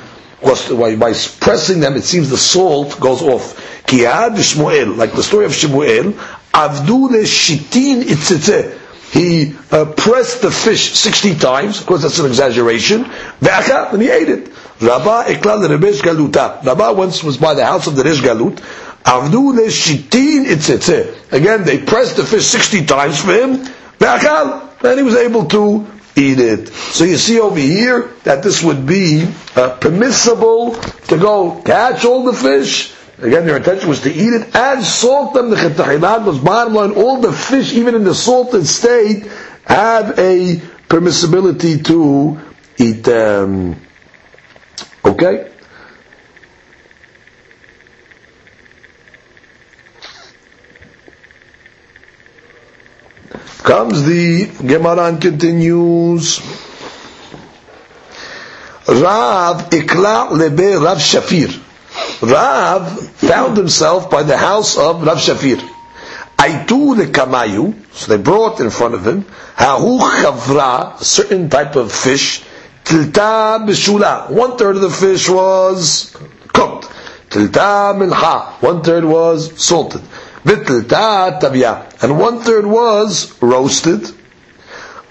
[1.00, 3.56] By, pressing them, it seems the salt goes off.
[3.86, 6.12] Kiad Shmuel, like the story of Shmuel,
[6.52, 8.80] avdu shitin itzitze
[9.14, 14.28] he uh, pressed the fish 60 times, of course that's an exaggeration, and he ate
[14.28, 14.48] it.
[14.82, 16.64] Rabba eklal rebesh galuta.
[16.66, 18.58] Rabba once was by the house of the Resh Galut,
[19.04, 21.32] avdu le shitin itzitze.
[21.32, 23.66] Again, they pressed the fish 60 times for him,
[24.00, 25.86] and he was able to
[26.16, 26.68] eat it.
[26.70, 30.76] So you see over here that this would be uh, permissible
[31.08, 35.34] to go catch all the fish, Again, their intention was to eat it and salt
[35.34, 35.50] them.
[35.50, 36.92] The chetachilat was bottom line.
[36.92, 39.28] All the fish, even in the salted state,
[39.66, 40.58] have a
[40.90, 42.38] permissibility to
[42.78, 43.80] eat them.
[45.06, 45.53] Okay?
[53.64, 56.40] Comes the Gemara and continues.
[58.88, 61.62] Rav ikla lebe Rav Shafir.
[62.22, 65.62] Rav found himself by the house of Rav Shafir.
[66.38, 69.22] Aitu lekamayu, so they brought in front of him,
[69.56, 72.44] hahu chavra, a certain type of fish,
[72.84, 76.14] tilta bishula, one third of the fish was
[76.50, 76.90] cooked,
[77.30, 80.02] tilta milcha, one third was salted,
[80.46, 84.12] and one third was roasted.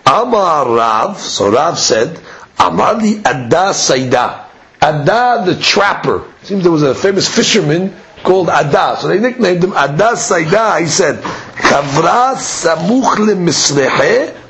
[0.06, 2.20] Amar Rav, so Rav said,
[2.58, 4.46] Amar li adda saida,
[4.80, 8.96] adda the trapper, seems there was a famous fisherman called Adah.
[8.98, 10.80] So they nicknamed him Adah Saida.
[10.80, 13.16] He said, Chavra samuch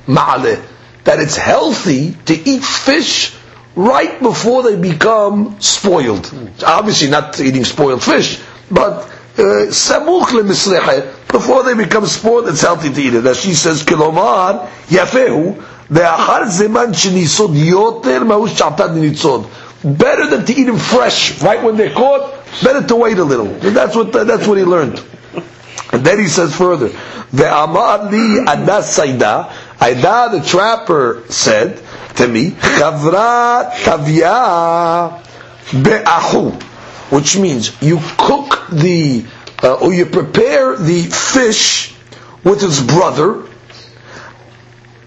[0.06, 0.64] ma'ale.
[1.04, 3.34] That it's healthy to eat fish
[3.74, 6.32] right before they become spoiled.
[6.64, 8.40] Obviously not eating spoiled fish,
[8.70, 13.25] but samuch misrehe before they become spoiled, it's healthy to eat it.
[13.25, 19.47] As she says, Kilomar, yafehu, ואחר זמן שניסוד יותר מהוא שעתת ניצוד
[19.83, 23.47] better than to eat them fresh, right when they're caught, better to wait a little.
[23.47, 25.01] And that's what, that's what he learned.
[25.91, 31.81] And then he says further, Ve'amar li adas saida, Aida the trapper said
[32.15, 35.21] to me, Chavra tavya
[35.83, 36.59] be'ahu,
[37.12, 39.22] which means you cook the,
[39.62, 41.94] uh, or you prepare the fish
[42.42, 43.42] with its brother.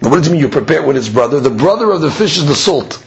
[0.02, 1.40] What does it mean you prepare it with its brother?
[1.40, 3.04] The brother of the fish is the salt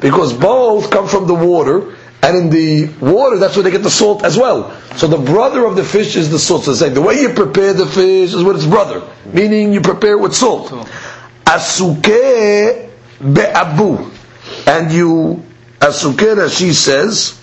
[0.00, 3.90] because both come from the water, and in the water, that's where they get the
[3.90, 4.74] salt as well.
[4.96, 6.64] So the brother of the fish is the salt.
[6.64, 10.12] So saying the way you prepare the fish is with its brother, meaning you prepare
[10.12, 10.70] it with salt.
[11.44, 12.88] Asuke
[13.20, 14.10] be'abu,
[14.66, 15.44] and you
[15.80, 17.38] asuke, as she says,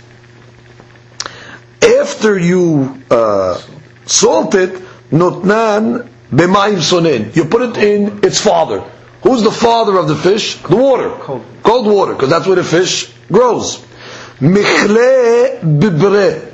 [1.85, 3.61] after you uh,
[4.05, 4.73] salt it,
[5.11, 7.35] notnan b'mayim sonen.
[7.35, 8.81] You put it in its father.
[9.23, 10.55] Who's the father of the fish?
[10.57, 11.09] The water.
[11.09, 13.83] Cold, Cold water, because that's where the fish grows.
[14.39, 16.51] Michle bibre.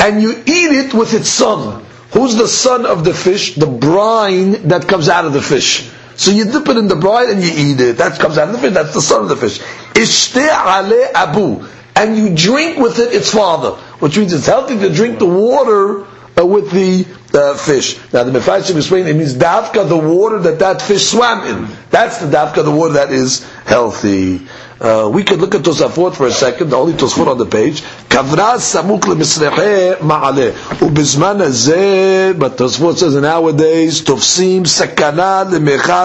[0.00, 1.84] And you eat it with its son.
[2.12, 3.54] Who's the son of the fish?
[3.56, 5.90] The brine that comes out of the fish.
[6.16, 7.98] So you dip it in the brine and you eat it.
[7.98, 8.72] That comes out of the fish.
[8.72, 9.58] That's the son of the fish.
[9.94, 11.66] Ishte ale abu.
[11.94, 13.78] And you drink with it its father.
[13.98, 16.04] Which means it's healthy to drink the water
[16.38, 17.06] uh, with the
[17.36, 17.96] uh, fish.
[18.12, 21.76] Now the Mefarshim explain it means dafka the water that that fish swam in.
[21.90, 24.46] That's the dafka the water that is healthy.
[24.78, 27.80] Uh, we could look at Tosafot for a second, the only Tosafot on the page.
[28.10, 29.00] Kavra samuk.
[30.80, 35.46] Ubizman but Tosafot says nowadays, tofsim sakana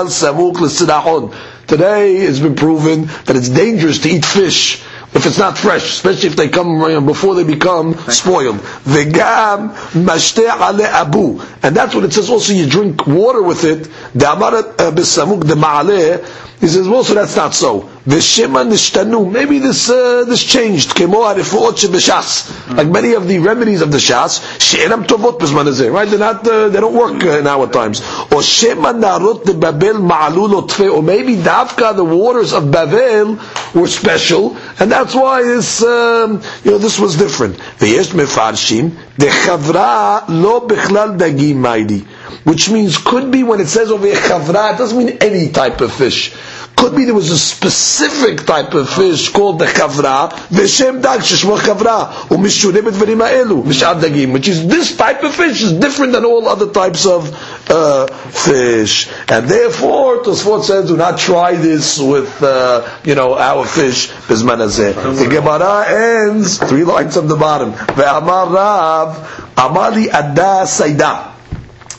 [0.08, 1.36] samuk.
[1.67, 4.82] Today it's been proven that it's dangerous to eat fish
[5.13, 8.58] if it's not fresh, especially if they come before they become spoiled.
[8.86, 12.30] Vegam mashteh ale abu, and that's what it says.
[12.30, 13.84] Also, you drink water with it.
[14.13, 16.47] The amarat uh, the ma'aleh.
[16.62, 17.89] He says, well, so that's not so.
[18.08, 19.32] V'shema nishtanu.
[19.32, 20.89] Maybe this uh, this changed.
[20.91, 22.76] Kemo arifuot shebeshas.
[22.78, 26.08] Like many of the remedies of the shas, she'enam tovot bezman Right?
[26.08, 26.47] They're not.
[26.47, 28.02] Uh, they don't work uh, in our times.
[28.32, 33.39] Or shema narot de babel ma'alul Or maybe dafka the waters of Babel
[33.76, 37.56] were special, and that's why this um, you know this was different.
[37.58, 42.06] V'yesh mefarshim dechavra lo bechlal dagim maidi.
[42.45, 45.82] Which means could be when it says over here chavra, it doesn't mean any type
[45.82, 46.34] of fish.
[46.82, 51.56] Could be there was a specific type of fish called the chavra, v'shem dag sheshmo
[51.60, 56.26] chavra, u'mishureh b'dvarim ha'elu, mishad dagim, which is this type of fish is different than
[56.26, 57.30] all other types of
[57.70, 59.08] uh, fish.
[59.28, 64.58] And therefore, Tosfot says, do not try this with, uh, you know, our fish, bizman
[64.58, 71.28] The Gemara ends, three lines from the bottom, ve'amar rav, amali adda saida.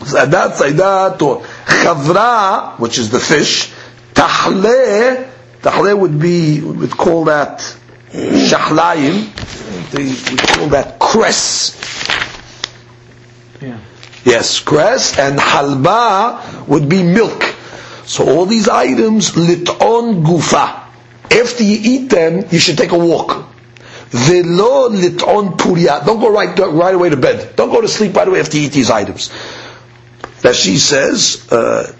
[0.01, 3.71] Adat saida to chavra, which is the fish,
[4.23, 5.29] Tahle,
[5.63, 7.59] tahle would be, we would call that
[8.13, 9.27] shahlayim,
[9.97, 11.75] we call that cress.
[13.61, 13.81] Yeah.
[14.25, 17.43] Yes, cress, and halba would be milk.
[18.05, 20.85] So all these items, lit'on gufa.
[21.33, 23.45] After you eat them, you should take a walk.
[24.11, 26.07] Velo lit'on puria.
[26.07, 27.57] Don't go right, right away to bed.
[27.57, 29.33] Don't go to sleep right away after you eat these items.
[30.43, 31.93] That she says, uh,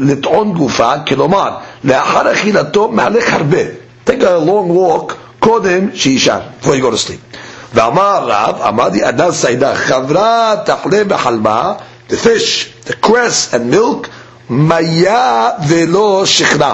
[0.00, 1.50] לטעון גופה, כלומר,
[1.84, 3.58] לאחר אכילתו מהלך הרבה.
[4.06, 7.36] Take a long walk קודם שישן, before you go to sleep.
[7.74, 11.72] ואמר רב, אמרתי אדם סיידה, חברה תחלה בחלבה,
[12.10, 14.08] the fish, the cress and milk,
[14.50, 16.72] מיה ולא שכנה.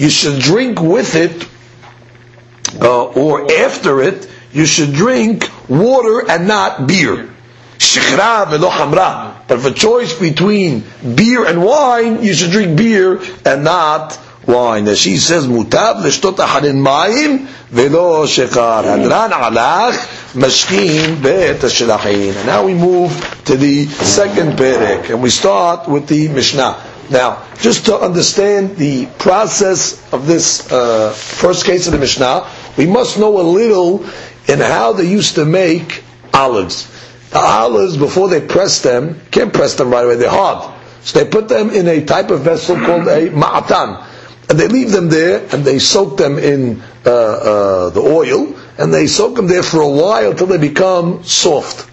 [0.00, 1.44] You should drink with it,
[2.80, 7.28] uh, or after it, you should drink water and not beer.
[7.83, 9.35] Shechra velo hamra.
[9.47, 10.83] But if a choice between
[11.15, 14.17] beer and wine, you should drink beer and not
[14.47, 14.87] wine.
[14.87, 18.83] As she says, mutab l'shtot aharin mayim velo shechar.
[18.83, 19.97] Hadran alach
[20.33, 22.35] mashkin bet shelachin.
[22.35, 23.11] And now we move
[23.45, 26.81] to the second perek, and we start with the Mishnah.
[27.09, 32.87] Now, just to understand the process of this uh, first case of the Mishnah, we
[32.87, 34.05] must know a little
[34.47, 36.01] in how they used to make
[36.33, 36.92] olives.
[37.33, 40.71] The olives, before they press them, can't press them right away, they're hard.
[41.01, 44.05] So they put them in a type of vessel called a ma'atan.
[44.49, 48.93] And they leave them there, and they soak them in uh, uh, the oil, and
[48.93, 51.89] they soak them there for a while till they become soft.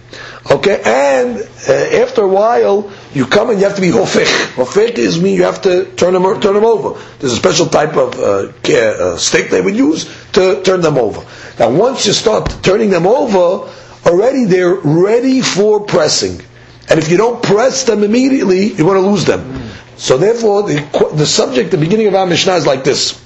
[0.49, 4.25] Okay, and uh, after a while, you come and you have to be hofek.
[4.55, 6.99] Hofek is mean you have to turn them turn them over.
[7.19, 11.25] There's a special type of uh, uh, steak they would use to turn them over.
[11.59, 13.71] Now, once you start turning them over,
[14.05, 16.41] already they're ready for pressing.
[16.89, 19.69] And if you don't press them immediately, you're going to lose them.
[19.97, 23.21] So therefore, the, the subject, the beginning of our Mishnah is like this.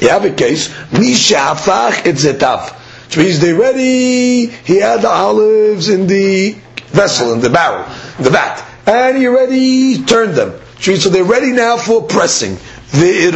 [0.00, 2.72] You have a case, Mishafach etzetav.
[3.06, 6.52] Which means they're ready, he had the olives in the
[6.86, 7.84] vessel, in the barrel,
[8.18, 8.64] in the vat.
[8.86, 10.60] And he already turned them.
[10.80, 12.56] So they're ready now for pressing.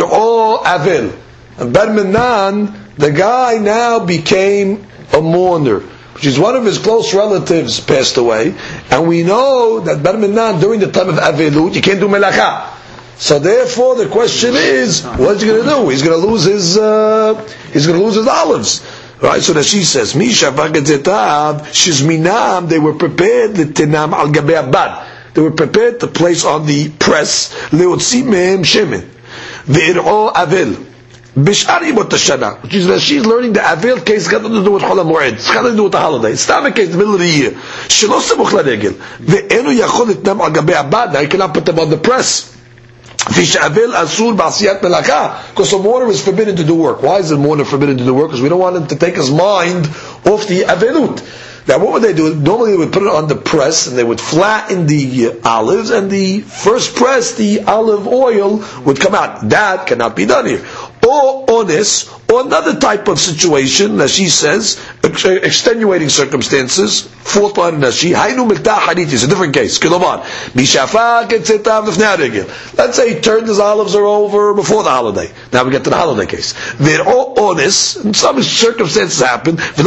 [0.00, 1.12] All avil.
[1.58, 5.82] And Barminan, the guy now became a mourner
[6.14, 8.54] which is one of his close relatives, passed away,
[8.90, 12.70] and we know that Bar Minan, during the time of Avelut, you can't do melacha.
[13.16, 15.88] So therefore, the question is, what's he going to do?
[15.88, 17.34] He's going to lose his, uh,
[17.72, 18.84] he's going to lose his olives.
[19.20, 25.08] Right, so that she says, Misha v'gadzetav, shizminam, they were prepared, the tenam al abad.
[25.34, 29.08] They were prepared to place on the press, leotzi mehem shemen.
[29.66, 30.93] Ve'ir'o avel.
[31.34, 34.70] Bishar Imot Hashanah, which is she's learning the Avil case, it's got nothing to do
[34.70, 36.86] with Chol HaMoed, it's got nothing to do with the holiday, it's not a case
[36.86, 37.50] in the middle of the year.
[37.50, 38.90] Shelo Semuch the
[39.24, 42.52] Ve'enu Yachol Itnam Al Gabei Abad, now you cannot put them on the press.
[43.32, 47.02] Fish Avil Asur Ba'asiyat Melaka, because the mourner is forbidden to do work.
[47.02, 48.28] Why is the mourner forbidden to do work?
[48.28, 51.20] Because we don't want him to take his mind off the Avilut.
[51.66, 52.34] Now what would they do?
[52.34, 56.10] Normally they would put it on the press and they would flatten the olives and
[56.10, 59.48] the first press, the olive oil would come out.
[59.48, 60.66] That cannot be done here
[61.14, 68.10] or honest, or another type of situation, as she says, extenuating circumstances, fourth line Nashi,
[68.10, 69.82] Hainu Miktah Hadith, is a different case.
[72.76, 75.30] Let's say he turned his olives over before the holiday.
[75.52, 76.54] Now we get to the holiday case.
[76.78, 79.56] They're all honest, and some circumstances happen.
[79.56, 79.82] For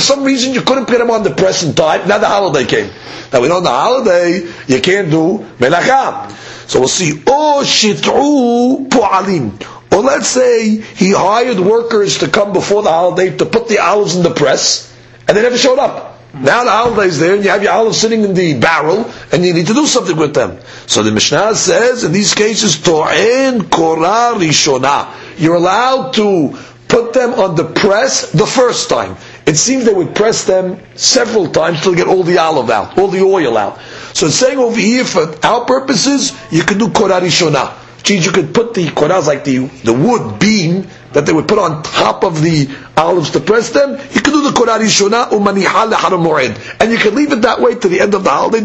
[0.00, 2.90] some reason you couldn't put them on the present time, now the holiday came.
[3.32, 6.34] Now we know on the holiday you can't do melacham.
[6.68, 7.12] So we'll see.
[7.26, 9.60] Or shit'u pu'alim.
[9.90, 14.14] Or let's say he hired workers to come before the holiday to put the olives
[14.14, 14.94] in the press,
[15.26, 16.20] and they never showed up.
[16.34, 19.54] Now the holiday's there, and you have your olives sitting in the barrel, and you
[19.54, 20.58] need to do something with them.
[20.86, 25.12] So the Mishnah says, in these cases, to'en korah rishona.
[25.38, 29.16] You're allowed to put them on the press the first time.
[29.46, 33.08] It seems they would press them several times to get all the olive out, all
[33.08, 33.78] the oil out.
[34.14, 37.72] So it's saying over here, for our purposes, you can do korah rishona.
[37.98, 41.48] Which means you could put the korahs like the, the wood beam that they would
[41.48, 45.30] put on top of the olives to press them, you can do the Korah Rishona
[45.30, 46.76] umaniha leharam.
[46.80, 48.60] And you can leave it that way to the end of the holiday,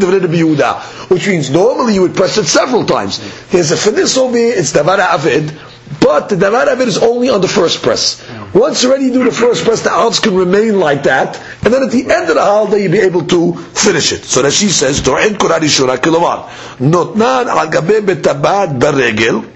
[1.07, 3.17] which means normally you would press it several times.
[3.49, 5.51] Here's a this over here, it's Davar Avid,
[6.00, 8.22] but the Davar Avid is only on the first press.
[8.54, 11.82] Once you already do the first press, the olives can remain like that, and then
[11.82, 14.24] at the end of the holiday you'll be able to finish it.
[14.24, 16.48] So that she says, Dor'en Korah Rishona kilomar.
[16.78, 19.48] Notnan al gabe betabad beregel,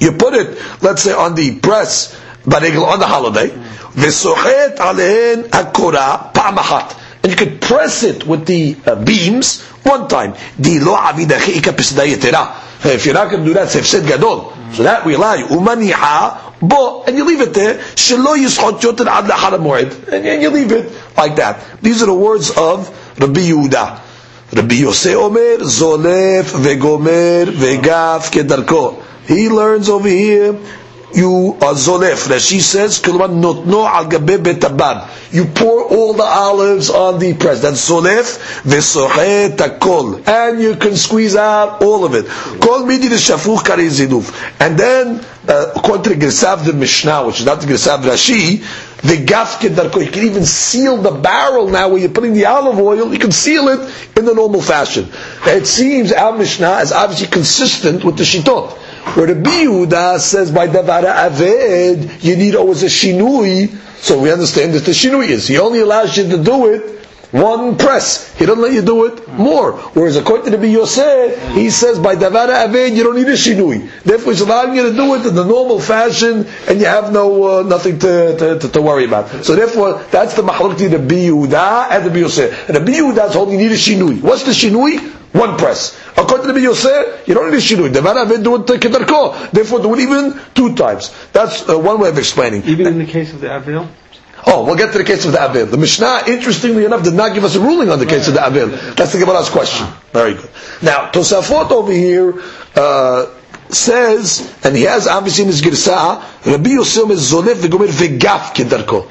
[0.00, 3.50] you put it, let's say, on the press, baregel, on the holiday,
[3.96, 6.94] וסוחט עליהן הקורה פעם אחת.
[7.22, 10.33] And you could press it with the uh, beams one time.
[10.59, 12.55] Dilo avida chi'ika pesida yetera.
[12.83, 14.53] If you're not going to do that, say hefsed gadol.
[14.73, 15.45] So that we allow you.
[15.45, 17.75] Umaniha bo, and you leave it there.
[17.75, 21.81] Shelo yischot yotin ad la'hara And you leave it like that.
[21.81, 24.01] These are the words of Rabbi Yehuda.
[24.53, 29.01] Rabbi Yosef Omer, Zolef, Vegomer, Vegaf, Kedarko.
[29.25, 30.59] He learns over here
[31.15, 32.27] you are zolef.
[32.27, 35.33] Rashi says, notno al betabad.
[35.33, 37.61] You pour all the olives on the press.
[37.61, 40.25] That's zolef v'sochet takol.
[40.27, 42.25] And you can squeeze out all of it.
[42.61, 44.31] Kol midi shafuch kari ziduf.
[44.59, 48.61] And then, uh, according to the Gersav the Mishnah, which is not the Gersav Rashi,
[49.01, 50.03] the gafke darko.
[50.05, 53.11] You can even seal the barrel now where you're putting the olive oil.
[53.11, 53.79] You can seal it
[54.17, 55.09] in the normal fashion.
[55.45, 58.77] It seems our Mishnah is obviously consistent with the Shitot.
[59.15, 64.73] Where the Yehuda says by Davara Aved, you need always a Shinui, so we understand
[64.73, 65.47] that the Shinui is.
[65.47, 67.00] He only allows you to do it
[67.31, 68.33] one press.
[68.37, 69.73] He doesn't let you do it more.
[69.93, 73.89] Whereas according to the Yosef, he says by Davara Aved, you don't need a Shinui.
[74.03, 77.59] Therefore he's allowing you to do it in the normal fashion and you have no,
[77.59, 79.45] uh, nothing to, to, to, to, worry about.
[79.45, 82.67] So therefore, that's the Mahalukti, the Yehuda and the Yosef.
[82.69, 84.21] And the Yehuda is holding you need a Shinui.
[84.21, 85.19] What's the Shinui?
[85.33, 85.97] One press.
[86.17, 87.93] According to the Yosef, you don't need a shinui.
[87.93, 89.49] The Aved do it kedarko.
[89.51, 91.15] Therefore, do it even two times.
[91.31, 92.63] That's uh, one way of explaining.
[92.65, 93.87] Even in the case of the Avil?
[94.45, 95.67] Oh, we'll get to the case of the Avil.
[95.67, 98.45] The Mishnah, interestingly enough, did not give us a ruling on the case of the
[98.45, 98.69] Avil.
[98.95, 99.87] That's the Gemara's question.
[100.13, 100.49] Very good.
[100.81, 102.41] Now, Tosafot over here
[102.75, 103.27] uh,
[103.69, 109.07] says, and he has obviously in his Girsah, Rabbi Yosef is zolef v'gomer v'gaf kedarko.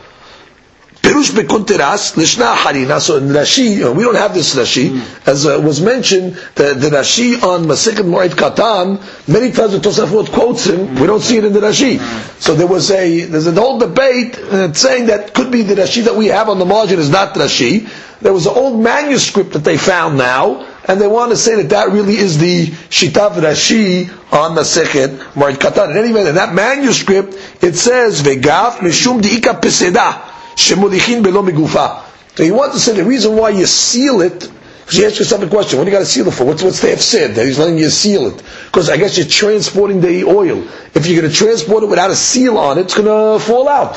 [1.03, 3.01] Perush bekunteras lishna harina.
[3.01, 6.35] So in Rashi, we don't have this Rashi, as uh, was mentioned.
[6.55, 10.95] The, the Rashi on Masechet Moed Katan, many times the Tosafot quotes him.
[10.97, 11.99] We don't see it in the Rashi.
[12.41, 16.05] So there was a there's an old debate uh, saying that could be the Rashi
[16.05, 17.89] that we have on the margin is not Rashi.
[18.21, 21.71] There was an old manuscript that they found now, and they want to say that
[21.71, 25.93] that really is the Shitav Rashi on Masechet Moed Katan.
[25.93, 27.33] In any event, in that manuscript,
[27.63, 30.30] it says Vegaf Mishum Diika Peseda.
[30.61, 32.03] Shemulichin belo migufa.
[32.37, 34.51] So he wants to say the reason why you seal it,
[34.91, 36.43] because you ask yourself a question, what do you got to seal it for?
[36.43, 38.43] What's, what's the said that he's letting you seal it?
[38.67, 40.67] Because I guess you're transporting the oil.
[40.93, 43.69] If you're going to transport it without a seal on it, it's going to fall
[43.69, 43.95] out.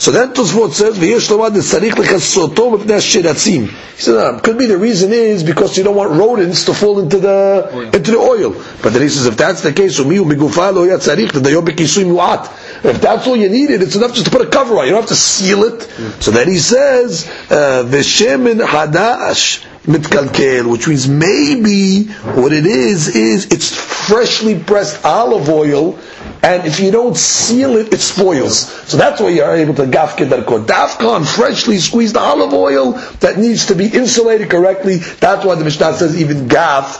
[0.00, 4.58] So then Tosfot says, "V'yesh lomad tzarich lechasoto mipnei shiratzim." He said, no, ah, could
[4.58, 7.94] be the reason is because you don't want rodents to fall into the oil.
[7.94, 8.50] into the oil.
[8.82, 12.50] But then he says, if that's the case, umiu migufa lo yatzarich the bekisui muat.
[12.84, 14.86] If that's all you needed, it's enough just to put a cover on.
[14.86, 15.78] You don't have to seal it.
[15.78, 16.20] Mm.
[16.20, 17.84] So then he says, uh.
[19.86, 22.04] Mitkalkel, which means maybe
[22.38, 25.98] what it is is it's freshly pressed olive oil,
[26.42, 28.58] and if you don't seal it, it spoils.
[28.88, 30.64] So that's why you are able to gaf kedarko.
[30.66, 34.96] Dafkan, freshly squeezed olive oil that needs to be insulated correctly.
[34.96, 36.98] That's why the Mishnah says even gaf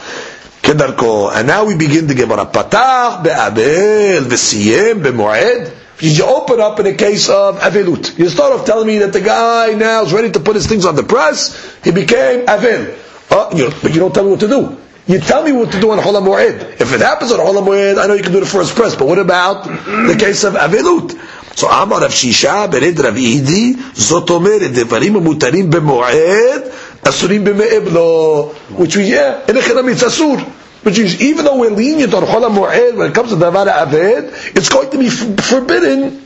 [0.62, 1.32] kedarko.
[1.34, 2.46] And now we begin the Gemara.
[2.46, 8.17] Patach be'abel v'siyem be'moed Did you open up in a case of avilut?
[8.19, 10.85] You start off telling me that the guy now is ready to put his things
[10.85, 11.55] on the press.
[11.83, 12.95] He became avil.
[13.31, 14.77] Uh, you, but you don't tell me what to do.
[15.07, 16.81] You tell me what to do on Holam Mu'ed.
[16.81, 18.95] If it happens on Holam Mu'ed, I know you can do the first press.
[18.95, 21.17] But what about the case of avilut?
[21.57, 26.61] So Amar Rav Shisha bered Rav Idi זאת אומרת דברים המותרים במועד
[27.01, 30.39] אסורים במעב לו which we yeah in a chelamitz asur
[30.83, 34.55] which is even though we're lenient on Chol Mu'ed when it comes to Davar Aved,
[34.55, 36.23] it's going to be forbidden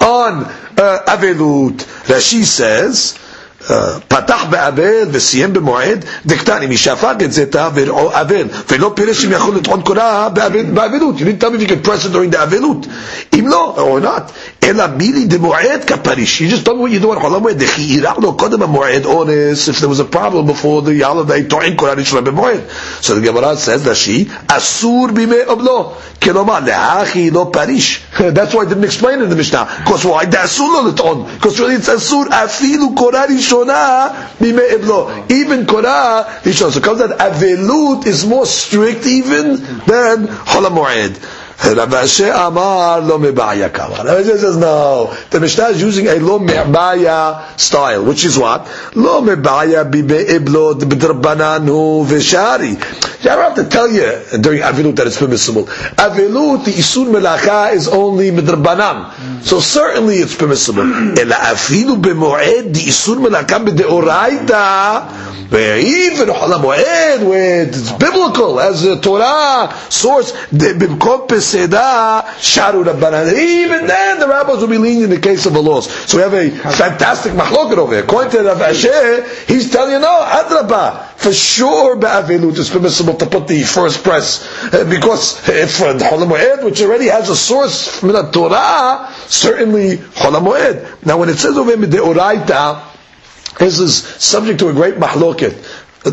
[0.00, 1.78] on uh, Avelut.
[2.06, 3.18] Rashi says,
[4.08, 9.56] פתח באבל וסיים במועד, דקטני, מי שהפך את זה תא אבל, ולא פירש אם יכול
[9.56, 10.28] לטעון קורה
[10.74, 11.14] באבלות.
[11.18, 12.86] You didn't tell me if you could press it during the אבלות.
[13.38, 14.32] אם לא, or not,
[14.68, 16.42] אלא מילי דמועד כפריש.
[16.42, 17.58] You just told me what you do on חול המועד.
[17.58, 21.74] דכי אירע לו קודם המועד אונס, if there was a problem before the holiday, טוען
[21.76, 22.60] קורה ראשונה במועד.
[23.02, 25.92] So the Gemara says רש"י, אסור בימי אבלו.
[26.22, 28.00] כלומר, להכי לא פריש.
[28.18, 29.66] That's why I didn't explain in the Mishnah.
[29.84, 30.24] Because why?
[30.32, 31.26] זה אסור לו לטעון.
[31.40, 34.08] Because really it's אסור אפילו קורה ראשונה.
[34.40, 36.70] Even Korah, Rishon.
[36.70, 43.69] So comes that Avelut is more strict even than Chol Rav Ashi Amar lo mebaya
[44.23, 45.13] says no.
[45.29, 48.65] The Mishnah is using a lo mebaya style, which is what?
[48.95, 52.77] Lo mebaya bibe iblo b'drabananu v'shari.
[53.19, 55.65] I don't have to tell you during Avilut that it's permissible.
[55.65, 59.43] Avilut, the Isun Melacha is only Midrabanan.
[59.43, 60.83] So certainly it's permissible.
[61.19, 68.99] Ela afilu b'moed, the Isun Melacha b'deoraita, even Olam Moed, where it's biblical, as a
[69.01, 71.71] Torah source, b'mkot Even
[73.87, 75.89] then, the rabbis will be lenient in the case of a loss.
[76.09, 78.03] So we have a fantastic mahloket over here.
[78.03, 83.25] According to Rav Ashi, he's telling you, no, Adrabah, for sure Ba'avilut it's permissible to
[83.25, 88.09] put the first press, uh, because if uh, Cholam which already has a source from
[88.09, 92.83] the Torah, certainly Cholam Now when it says over in the Oraita,
[93.57, 95.55] this is subject to a great mahloket.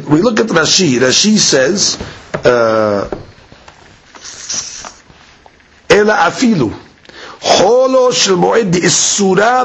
[0.08, 0.98] We look at the Rashi.
[0.98, 1.96] Rashi says,
[2.44, 3.08] uh,
[5.95, 6.69] אלא אפילו
[7.41, 9.63] חולו של מועד דאסורה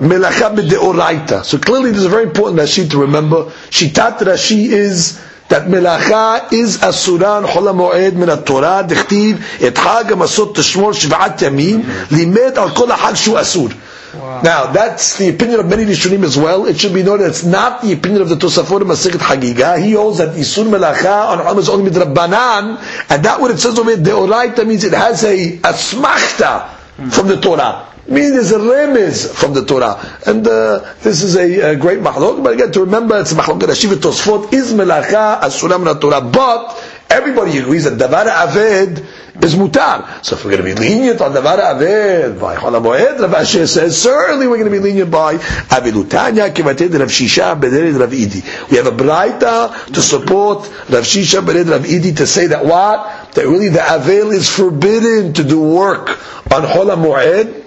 [0.00, 1.40] במלאכה בדאורייתא.
[1.44, 3.44] So clearly this is a very important Rashi to remember.
[3.70, 5.18] Shitat Rashi is
[5.48, 9.36] that melacha is asuran חול המועד מן התורה, דכתיב
[9.66, 13.68] את חג המסות תשמור שבעת ימים, לימד על כל החג שהוא אסור.
[14.13, 14.41] Wow.
[14.41, 16.65] Now, that's the opinion of many Rishonim as well.
[16.65, 19.81] It should be noted it's not the opinion of the Tosafot Masechet Hagiga.
[19.83, 22.79] He holds that Isun Melacha on Olam is only midrabanan,
[23.09, 26.75] and that what it says over there, Deoraita means it has a asmachta
[27.11, 27.85] from the Torah.
[28.07, 30.19] Means there's a remez from the Torah.
[30.25, 32.43] And uh, this is a, a great machlok.
[32.43, 36.21] But again, to remember, it's machlok that Ashiva Tosfot is melacha asura min Torah.
[36.21, 39.05] But everybody agrees that davar aved
[39.43, 40.23] is mutar.
[40.23, 44.01] So if we're going to be lenient on Davar Aved by Cholamoed, Rav Ashi says,
[44.01, 48.69] certainly we're going to be lenient by Avilutanya, Kivated Rav Shisha, Bered Rav Idi.
[48.69, 53.33] We have a Braita to support Rav Shisha, Bered Rav Idi to say that what?
[53.33, 56.09] That really the Avel is forbidden to do work
[56.51, 57.65] on Cholamoed.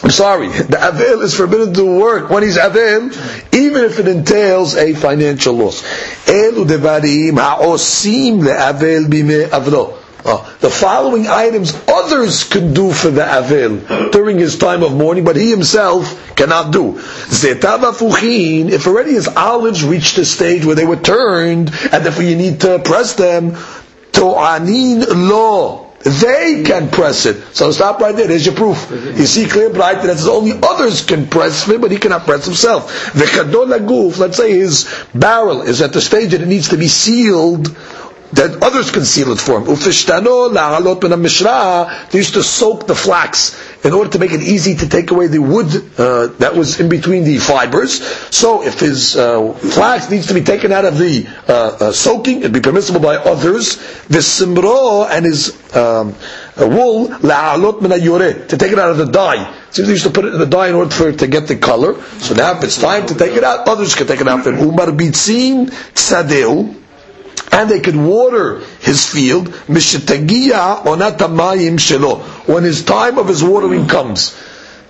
[0.00, 3.10] I'm sorry, the Avel is forbidden to work when he's Avel,
[3.52, 5.82] even if it entails a financial loss.
[6.26, 9.97] Elu devarim ha'osim le'avel bime avlo.
[10.28, 15.24] Uh, the following items others could do for the Avil during his time of mourning,
[15.24, 16.92] but he himself cannot do.
[17.32, 17.80] Zetav
[18.70, 22.60] if already his olives reached the stage where they were turned, and therefore you need
[22.60, 23.56] to press them,
[24.12, 27.36] to'anin lo, they can press it.
[27.56, 28.28] So stop right there.
[28.28, 28.90] There's your proof.
[28.90, 33.14] You see clear bright that only others can press it, but he cannot press himself.
[33.14, 36.88] The kadol let's say his barrel is at the stage that it needs to be
[36.88, 37.74] sealed
[38.32, 39.64] that others conceal it for him.
[39.64, 42.08] Ufishtano la'alot ben mishra.
[42.10, 45.28] They used to soak the flax in order to make it easy to take away
[45.28, 45.68] the wood
[45.98, 48.02] uh, that was in between the fibers.
[48.34, 52.38] So if his uh, flax needs to be taken out of the uh, uh soaking,
[52.40, 53.76] it'd be permissible by others.
[54.08, 56.14] The simro and his um,
[56.60, 57.90] uh, wool la'alot min
[58.48, 59.54] to take it out of the dye.
[59.70, 61.56] So they used to put it in the dye in order for to get the
[61.56, 62.02] color.
[62.18, 64.46] So now if it's time to take it out, others can take it out.
[64.46, 65.70] Umar bitzin
[67.52, 73.86] and they could water his field mishitagiya onatamayim shelo, when his time of his watering
[73.86, 74.34] comes.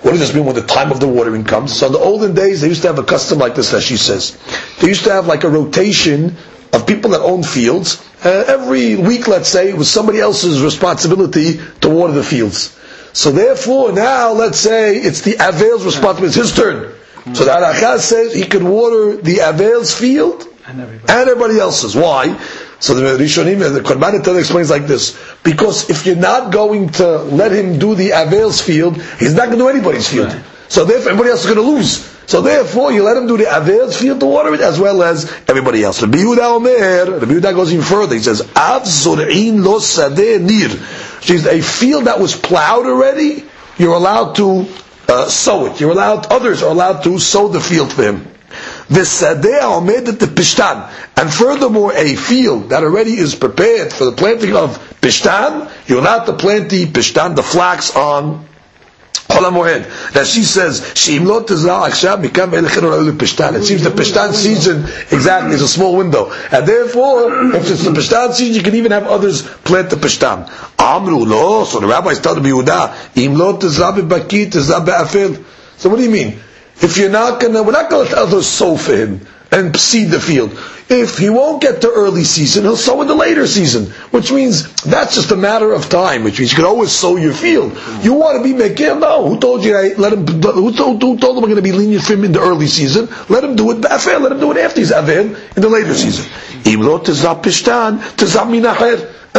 [0.02, 1.74] What does this mean when the time of the watering comes?
[1.76, 3.96] So in the olden days, they used to have a custom like this, as she
[3.96, 4.38] says.
[4.80, 6.36] They used to have like a rotation
[6.72, 8.04] of people that own fields.
[8.24, 12.78] Uh, every week, let's say, it was somebody else's responsibility to water the fields.
[13.12, 16.94] So therefore, now, let's say, it's the Avel's responsibility, it's his turn.
[17.34, 21.96] So the Arachaz says he could water the Avel's field, and everybody, and everybody else's.
[21.96, 22.36] Why?
[22.80, 27.52] So the Rishonim, the Korban explains like this: because if you're not going to let
[27.52, 30.28] him do the Avail's field, he's not going to do anybody's field.
[30.28, 30.44] Right.
[30.68, 32.18] So therefore, everybody else is going to lose.
[32.28, 35.32] So therefore, you let him do the Avail's field to water it as well as
[35.48, 36.02] everybody else.
[36.02, 38.16] Rabbi Yehuda Omer, Rabbi Yehuda goes even further.
[38.16, 40.68] He says, Av Zor'in lo sadeh nir.
[41.22, 43.44] She's a field that was plowed already.
[43.78, 44.68] You're allowed to
[45.08, 45.80] uh, sow it.
[45.80, 46.30] You're allowed.
[46.30, 48.27] Others are allowed to sow the field for him.
[48.88, 50.90] V'sadeh omedet the pishtan.
[51.16, 56.26] And furthermore, a field that already is prepared for the planting of pishtan, you're not
[56.26, 58.46] to plant the pishtan, the flax, on
[59.28, 62.50] That she says, Sheim lo tizra akshav mikam
[63.18, 63.54] pishtan.
[63.56, 66.32] It seems the pishtan season exactly is a small window.
[66.50, 70.48] And therefore, if it's the pishtan season, you can even have others plant the pishtan.
[70.78, 75.44] Amru lo, so the rabbis tell the Yehuda, Im lo tizra b'baki tizra be'afil.
[75.76, 76.40] So what do you mean?
[76.80, 80.20] If you're not gonna, we're not gonna let others sow for him and seed the
[80.20, 80.56] field.
[80.90, 84.72] If he won't get to early season, he'll sow in the later season, which means
[84.82, 86.24] that's just a matter of time.
[86.24, 87.78] Which means you can always sow your field.
[88.02, 89.28] You want to be making no?
[89.28, 89.76] Who told you?
[89.76, 90.26] I Let him.
[90.26, 92.68] Who told, who told him I'm going to be lenient for him in the early
[92.68, 93.08] season?
[93.28, 93.80] Let him do it.
[93.80, 96.24] Let him do it after he's avin in the later season.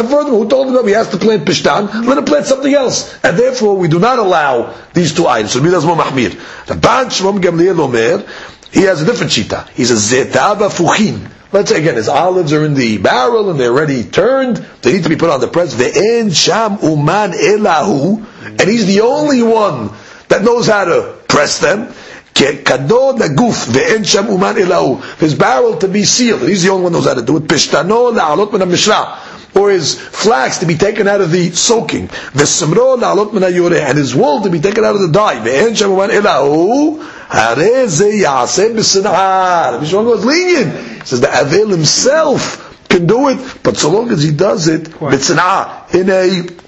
[0.00, 2.06] And furthermore, who told him that he has to plant pishtan?
[2.06, 3.22] Let him plant something else.
[3.22, 5.52] And therefore, we do not allow these two items.
[5.52, 6.30] So, Midas Mahmir.
[6.64, 8.26] Rabban Shimon Gamliel Omer,
[8.72, 9.68] he has a different shita.
[9.68, 11.30] He says, Zetaba Fuchin.
[11.52, 14.56] Let's say again, his olives are in the barrel and they're already turned.
[14.80, 15.74] They need to be put on the press.
[15.74, 18.24] Ve'en sham uman elahu.
[18.58, 19.90] And he's the only one
[20.28, 21.92] that knows how to press them.
[22.32, 25.04] Kado naguf ve'en sham uman elahu.
[25.18, 26.48] His barrel to be sealed.
[26.48, 27.42] He's the only one who knows how to do it.
[27.42, 29.18] La'alot min mishra
[29.54, 33.98] or his flax to be taken out of the soaking, the simro la'alot min and
[33.98, 35.36] his wool to be taken out of the dye.
[35.36, 37.02] Ve'en sham uman elahu.
[37.28, 39.72] Hare ze yaseh b'sin'ah.
[39.72, 41.00] Rabbi goes lenient.
[41.00, 44.84] He says the Avil himself can do it, but so long as he does it,
[44.84, 46.59] b'sin'ah, in a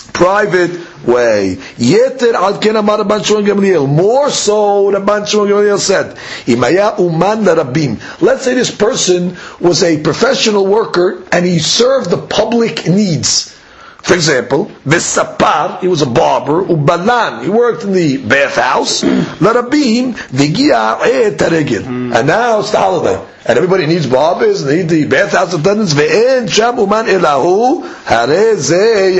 [0.00, 0.70] private
[1.06, 1.56] way.
[1.76, 3.88] Yeter al ken Rabban Shimon Gamliel.
[3.88, 8.00] More so, Rabban Shimon Gamliel said, Imaya uman rabim.
[8.20, 13.54] Let's say this person was a professional worker and he served the public needs.
[14.02, 19.02] For example, Vesapar, he was a barber, Ubalan, he worked in the bathhouse,
[19.42, 20.96] Larabim, Vigia
[21.36, 21.84] Taregil.
[22.16, 23.22] And now it's the holiday.
[23.48, 29.18] And everybody needs barbers, they need the bathhouse attendants, Ve'en Sham Uman Elahu, Hare Ze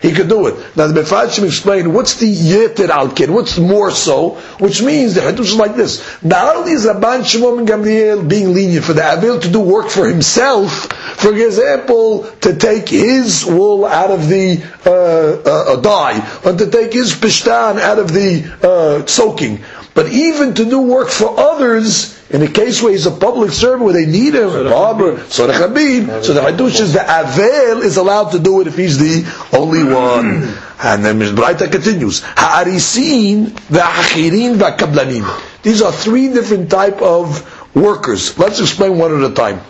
[0.00, 0.76] he could do it.
[0.76, 5.20] Now the Mefarshim explain what's the yeter al ken, what's more so, which means the
[5.22, 6.22] Hadush is like this.
[6.22, 10.06] Not only is Rabban Shimon Gamliel being lenient for the Avil to do work for
[10.06, 16.70] himself, for example, to take his wool out of the uh, uh, dye, or to
[16.70, 22.15] take his pishtan out of the uh, soaking, but even to do work for others,
[22.30, 25.46] in a case where he's a public servant, where they need him, a barber, so
[25.46, 28.98] the Habib, so the Hadush is the Avel is allowed to do it if he's
[28.98, 29.24] the
[29.56, 30.42] only one.
[30.82, 35.62] And then Mishbraita continues, Ha'arisin, V'achirin, V'akablanim.
[35.62, 38.36] These are three different type of workers.
[38.38, 39.60] Let's explain one at a time.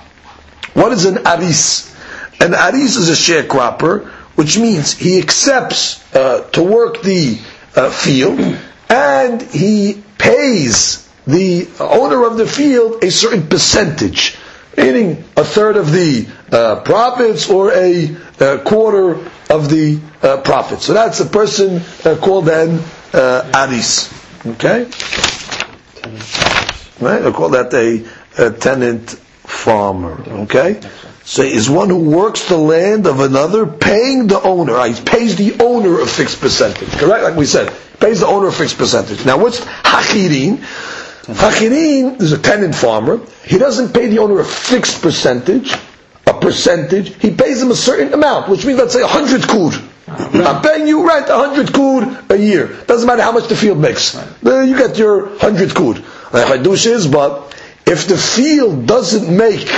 [0.73, 1.95] What is an aris?
[2.41, 7.39] An aris is a sharecropper, which means he accepts uh, to work the
[7.75, 8.41] uh, field,
[8.89, 14.37] and he pays the owner of the field a certain percentage,
[14.77, 19.14] meaning a third of the uh, profits or a, a, quarter
[19.51, 20.85] of the uh, profits.
[20.87, 24.12] So that's a person uh, called then uh, aris.
[24.47, 24.85] Okay,
[27.01, 27.22] right?
[27.24, 28.07] I call that a,
[28.39, 30.22] a tenant farmer.
[30.45, 30.81] Okay.
[31.24, 34.81] So is one who works the land of another paying the owner.
[34.87, 36.89] He pays the owner a fixed percentage.
[36.91, 37.24] Correct?
[37.24, 39.27] Like we said, pays the owner a fixed percentage.
[39.27, 40.62] Now what's hachirin?
[41.27, 43.20] Hachirin is a tenant farmer.
[43.45, 45.74] He doesn't pay the owner a fixed percentage,
[46.27, 47.14] a percentage.
[47.20, 49.74] He pays him a certain amount, which means let's say a hundred kud.
[50.09, 52.68] I'm paying you rent a hundred kud a year.
[52.87, 54.14] Doesn't matter how much the field makes.
[54.16, 55.97] Uh, you get your hundred kud.
[56.31, 57.55] Hadush is, but
[57.87, 59.68] if the field doesn't make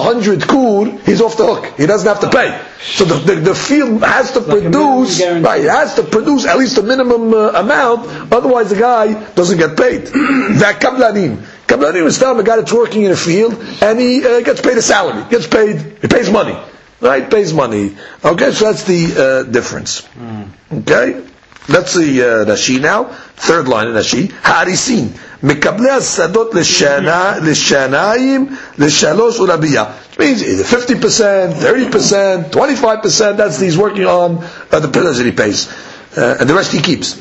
[0.00, 1.74] hundred kur, he's off the hook.
[1.76, 2.60] He doesn't have to pay.
[2.80, 6.58] So the, the, the field has to like produce, right, it has to produce at
[6.58, 10.06] least a minimum uh, amount, otherwise the guy doesn't get paid.
[10.06, 11.36] that kablanim.
[11.66, 14.82] Kablanim is a guy that's working in a field, and he uh, gets paid a
[14.82, 16.56] salary, gets paid, he pays money.
[17.00, 17.96] Right, pays money.
[18.24, 20.04] Okay, so that's the uh, difference.
[20.06, 20.44] Hmm.
[20.72, 21.24] Okay?
[21.68, 23.04] Let's see uh, Rashi now.
[23.36, 24.28] Third line in Rashi.
[24.28, 25.16] Harisin.
[25.43, 28.47] מקבלי השדות לשנה, לשניים,
[28.77, 29.83] לשלוש ולביאה.
[30.13, 31.53] Which means either 50%,
[31.91, 35.67] 30%, 25%, that's he's working on uh, the pillars that he pays.
[36.17, 37.15] Uh, and the rest he keeps.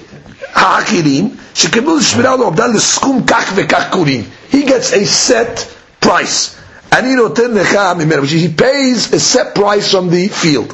[0.54, 4.22] העקירים, שקיבלו לשמירה ולעובדה לסכום כך וכך קוראים.
[4.52, 5.60] He gets a set
[6.06, 6.50] price.
[6.92, 10.72] אני נותן לך ממנו, which he pays a set price from the field.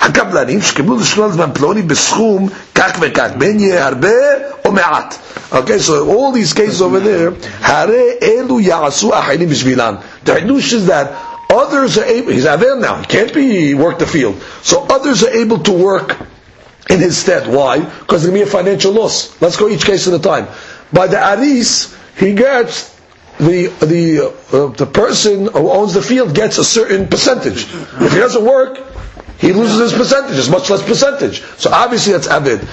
[0.00, 4.08] הקבלנים שקיבלו לשלול זמן פלוני בסכום כך וכך, בין יהיה הרבה
[4.64, 5.14] או מעט.
[5.52, 9.94] Okay, so all these cases over there, הרי אלו יעשו אחרים בשבילם.
[10.26, 11.06] The Hidush is that
[11.52, 14.36] others are able, he's Avel now, he can't be work the field.
[14.62, 16.16] So others are able to work
[16.88, 17.46] in his stead.
[17.46, 17.80] Why?
[17.80, 19.40] Because there's going to be a financial loss.
[19.40, 20.48] Let's go each case at a time.
[20.92, 22.90] By the Aris, he gets
[23.38, 24.04] the the
[24.52, 27.62] uh, the person who owns the field gets a certain percentage.
[28.06, 28.78] If he doesn't work,
[29.39, 31.41] he loses his percentage, it's much less percentage.
[31.57, 32.67] So obviously that's Abid.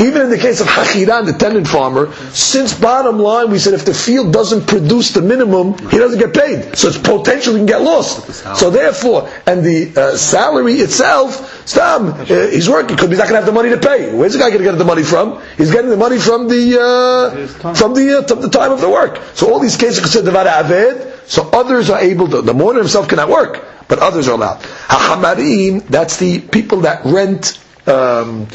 [0.00, 3.84] Even in the case of Hachiran, the tenant farmer, since bottom line we said if
[3.84, 6.76] the field doesn't produce the minimum, he doesn't get paid.
[6.76, 8.32] So it's potentially can get lost.
[8.56, 13.40] So therefore, and the uh, salary itself, Stam, uh, he's working because he's not going
[13.40, 14.14] to have the money to pay.
[14.14, 15.42] Where's the guy going to get the money from?
[15.56, 19.20] He's getting the money from the uh, from the uh, the time of the work.
[19.34, 21.26] So all these cases are considered aved.
[21.28, 22.40] So others are able to.
[22.40, 24.60] The mourner himself cannot work but others are allowed.
[24.60, 28.46] Hachamarim, that's the people that rent um,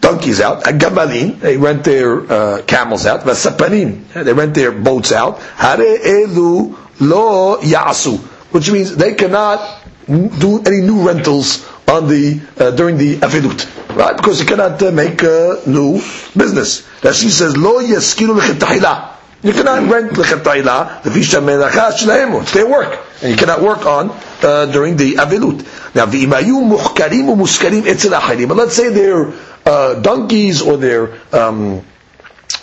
[0.00, 0.64] donkeys out.
[0.64, 3.20] Gamalim, they rent their uh, camels out.
[3.22, 5.40] Vasapanim, they rent their boats out.
[5.56, 8.18] Hare elu lo yasu,
[8.52, 14.16] which means they cannot do any new rentals on the uh, during the avilut, right?
[14.16, 15.94] Because you cannot uh, make uh, new
[16.36, 16.82] business.
[17.00, 22.40] Rashi says, "Lo yaskiru lechetahila." You cannot rent lechetahila the visha melacha shleim.
[22.42, 24.10] It's their work, and you cannot work on
[24.42, 25.94] uh, during the avilut.
[25.94, 28.48] Now, v'imayu muhkarim umuskarim etzel acharim.
[28.48, 29.32] But let's say their
[29.66, 31.84] uh, donkeys or their um,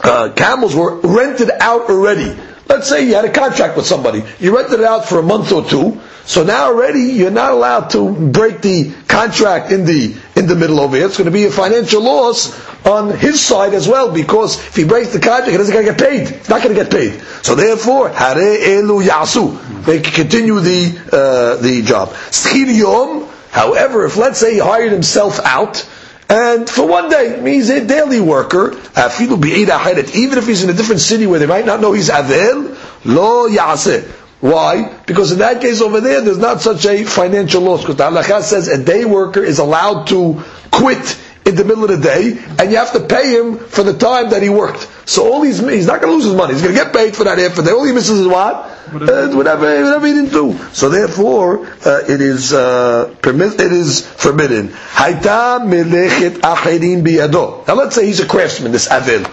[0.04, 2.36] uh, camels were rented out already.
[2.68, 4.24] Let's say you had a contract with somebody.
[4.40, 6.02] You rented it out for a month or two.
[6.26, 10.80] So now already you're not allowed to break the contract in the in the middle
[10.80, 11.06] over here.
[11.06, 12.54] It's going to be a financial loss
[12.86, 15.92] on his side as well because if he breaks the contract, he doesn't going to
[15.92, 16.30] get paid.
[16.30, 17.22] He's not going to get paid.
[17.44, 19.84] So therefore, hare elu yasu.
[19.86, 22.10] They continue the uh, the job.
[22.32, 25.86] Schir However, if let's say he hired himself out
[26.30, 28.72] and for one day, he's a daily worker.
[28.72, 33.48] Even if he's in a different city where they might not know he's avel, lo
[33.50, 34.10] yaseh.
[34.44, 34.94] Why?
[35.06, 37.80] Because in that case over there, there's not such a financial loss.
[37.80, 41.90] Because the halakha says a day worker is allowed to quit in the middle of
[41.92, 44.82] the day, and you have to pay him for the time that he worked.
[45.06, 46.56] So all he's he's not going to lose his money.
[46.56, 47.72] He's going to get paid for that half a day.
[47.72, 48.70] All he misses is what?
[48.92, 50.60] Whatever, uh, whatever, whatever, he didn't do.
[50.74, 54.68] So therefore, uh, it is uh, permit, it is forbidden.
[54.68, 57.66] Hayta melechet achirim biyado.
[57.66, 59.26] Now let's say he's a craftsman, this avil,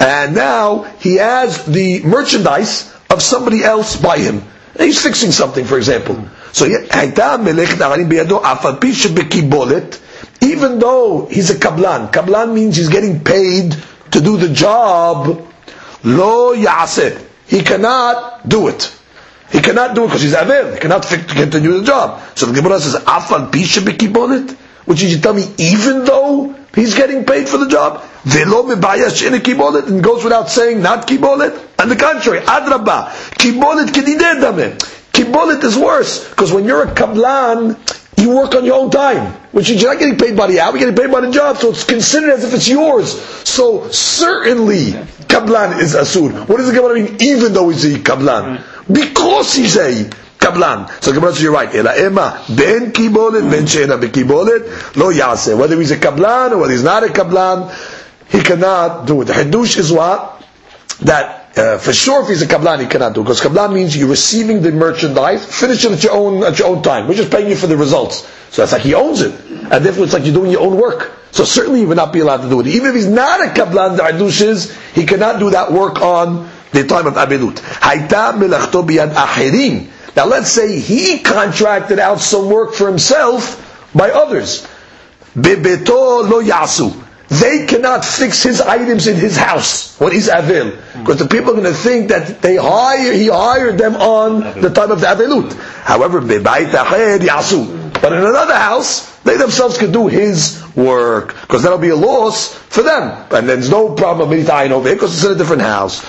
[0.00, 4.42] and now he has the merchandise of somebody else by him.
[4.78, 6.16] He's fixing something, for example.
[6.52, 6.64] So
[10.40, 13.76] even though he's a kablan, kablan means he's getting paid
[14.12, 15.46] to do the job,
[16.04, 16.52] lo.
[17.46, 18.92] He cannot do it.
[19.50, 20.72] He cannot do it because he's avil.
[20.72, 22.22] He cannot continue the job.
[22.34, 24.52] So the Gemara says, afal pisha bekibonet,
[24.86, 29.26] which is you tell me, even though he's getting paid for the job, velo mebayash
[29.26, 31.80] in a kibolet, and goes without saying not kibolet.
[31.80, 33.08] On the contrary, adraba,
[33.38, 34.78] kibolet kedideh
[35.12, 37.76] Kibolet is worse because when you're a kablan,
[38.16, 40.78] you work on your own time, which you're not getting paid by the hour, you're
[40.78, 43.20] getting paid by the job, so it's considered as if it's yours.
[43.46, 44.92] So certainly,
[45.28, 46.48] kablan is asur.
[46.48, 47.16] What does the Gemara mean?
[47.20, 50.04] Even though he's a kablan, because he's a
[50.38, 50.90] kablan.
[51.02, 51.72] So Gemara says you're right.
[51.74, 55.54] Ela ema ben kibolet ben she'ena bekibolet lo yase.
[55.54, 57.70] Whether he's a kablan or whether he's not a kablan,
[58.32, 59.26] he cannot do it.
[59.26, 60.42] The hadush is what
[61.02, 63.94] that uh, for sure, if he's a kablan, he cannot do it, because kablan means
[63.94, 67.06] you're receiving the merchandise, finish it at your own at your own time.
[67.06, 68.26] We're just paying you for the results.
[68.50, 69.38] So that's like he owns it,
[69.70, 71.12] and therefore it's like you're doing your own work.
[71.30, 72.66] So certainly he would not be allowed to do it.
[72.68, 76.48] Even if he's not a kablan, the adush is he cannot do that work on
[76.72, 79.88] the time of biyad ahirin.
[80.16, 84.66] Now let's say he contracted out some work for himself by others.
[85.36, 87.02] Bebeto lo yasu
[87.40, 90.70] they cannot fix his items in his house when he's avil.
[90.70, 91.00] Hmm.
[91.00, 94.68] Because the people are going to think that they hire, he hired them on the
[94.68, 95.52] time of the avilut.
[95.84, 97.92] However, yasu.
[98.02, 101.34] But in another house, they themselves could do his work.
[101.40, 103.26] Because that'll be a loss for them.
[103.30, 106.04] And there's no problem of over here because it's in a different house.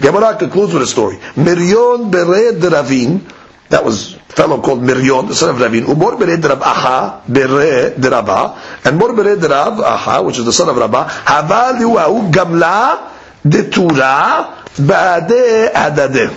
[0.00, 1.16] Gemara concludes with a story.
[1.36, 3.26] Miryon bered ravin
[3.68, 5.84] that was fellow called Miryon, the son of Ravin.
[5.84, 10.52] Umor bered Rab Aha bere de Rabba, and Mor bered Rab Aha, which is the
[10.52, 13.10] son of Rabba, Hava liwahu gamla
[13.48, 16.30] de Tura ba'ade adade.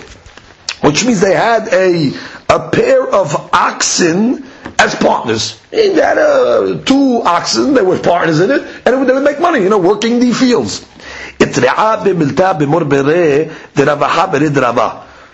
[0.80, 2.12] Which means they had a,
[2.48, 4.44] a pair of oxen
[4.78, 5.60] as partners.
[5.70, 9.60] They had uh, two oxen, they were partners in it, and they would make money,
[9.62, 10.86] you know, working the fields.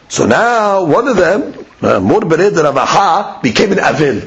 [0.08, 4.22] So now, one of them, Murbered Ravaha became an Avil.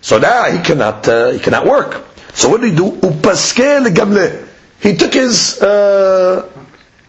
[0.00, 2.04] So now he cannot, uh, he cannot work.
[2.34, 2.90] So what did he do?
[2.90, 4.48] Upaske gamle.
[4.80, 6.48] He took his, uh,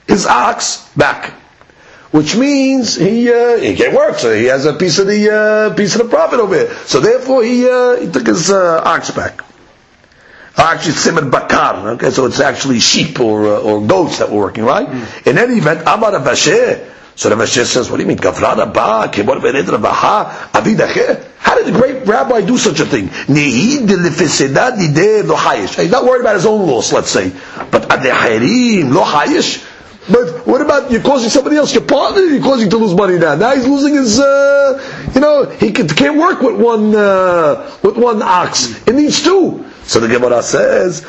[0.08, 1.34] his ox back.
[2.12, 5.74] Which means he, uh, he can't work, so he has a piece of the, uh,
[5.76, 6.76] piece of the profit over here.
[6.86, 9.42] So therefore he, uh, he took his, uh, ox back.
[10.56, 11.90] Actually, simon bakar.
[11.94, 14.88] Okay, so it's actually sheep or uh, or goats that were working, right?
[14.88, 15.28] Mm.
[15.28, 18.18] In any event, Amar Abasheh, so the Rashi says, what do you mean?
[18.18, 21.24] Gavrana ba, kibor beredra baha, avidache?
[21.38, 23.10] How did the great rabbi do such a thing?
[23.28, 23.82] He's
[25.92, 27.32] not worried about his own loss, let's say.
[27.70, 29.70] But lo hayish?
[30.12, 33.36] But what about you're causing somebody else, your partner, you're causing to lose money now.
[33.36, 38.22] Now he's losing his, uh, you know, he can't work with one, uh, with one
[38.22, 38.86] ox.
[38.86, 39.66] It needs two.
[39.86, 41.06] So the Gemara says,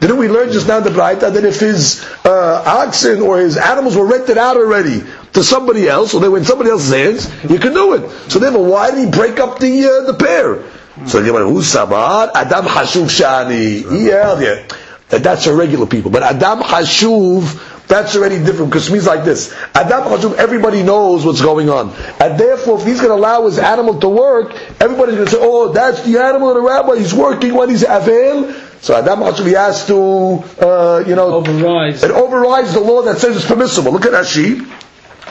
[0.00, 3.96] Didn't we learn just now the Braita that if his uh, oxen or his animals
[3.96, 7.58] were rented out already to somebody else, or they were in somebody else's hands, you
[7.58, 8.30] can do it.
[8.30, 10.64] So therefore, why did he break up the uh, the pair?
[11.08, 12.30] So the Gemara, who's Sabar?
[12.34, 13.82] Adam Hashuv Shani.
[14.06, 14.66] Yeah, yeah.
[15.08, 16.10] That's a regular people.
[16.10, 19.54] But Adam Hashuv that's already different because it means like this.
[19.74, 21.90] Adam Hashuv, everybody knows what's going on.
[22.20, 25.38] And therefore, if he's going to allow his animal to work, everybody's going to say,
[25.40, 28.65] oh, that's the animal of the rabbi, he's working when he's Avel.
[28.86, 32.04] So Adam Hashuv, he has to, uh, you know, Overrides.
[32.04, 33.90] it overrides the law that says it's permissible.
[33.90, 34.60] Look at Rashi.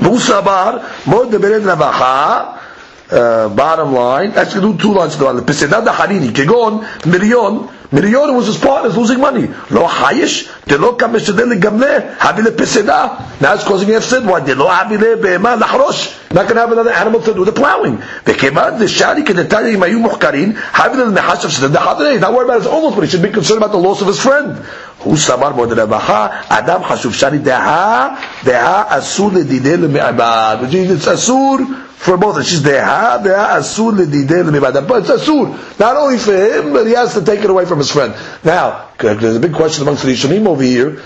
[0.03, 2.59] Musabar, Mod Bered Ravacha,
[3.10, 5.44] uh, bottom line, actually do two lines go on.
[5.44, 9.48] Peseda da Harini, Kegon, Mirion, Mirion was his partner losing money.
[9.70, 13.40] Lo Hayish, de lo kameshadel gamle, habile Peseda.
[13.40, 14.24] Now it's causing hefsed.
[14.24, 14.40] Why?
[14.40, 16.16] De lo habile be'ema lahrosh.
[16.32, 17.96] Not going to have another animal to do the plowing.
[17.96, 22.20] Bekemad the shari kedetali mayu muhkarin, habile mehashav shadel da hadre.
[22.20, 24.06] Not worried about his own loss, but he should be concerned about the loss of
[24.06, 24.62] his friend.
[25.04, 28.08] הוא סבר מאוד רווחה, אדם חשוב שאני דעה,
[28.44, 30.56] דעה אסור לדידי למעבד.
[30.60, 31.58] Which means it's אסור
[32.05, 32.45] for both.
[32.45, 34.87] She's deha deha asur l'didei l'mibad.
[34.87, 37.79] But it's soon, not only for him, but he has to take it away from
[37.79, 38.13] his friend.
[38.43, 41.01] Now, there's a big question amongst the Rishonim over here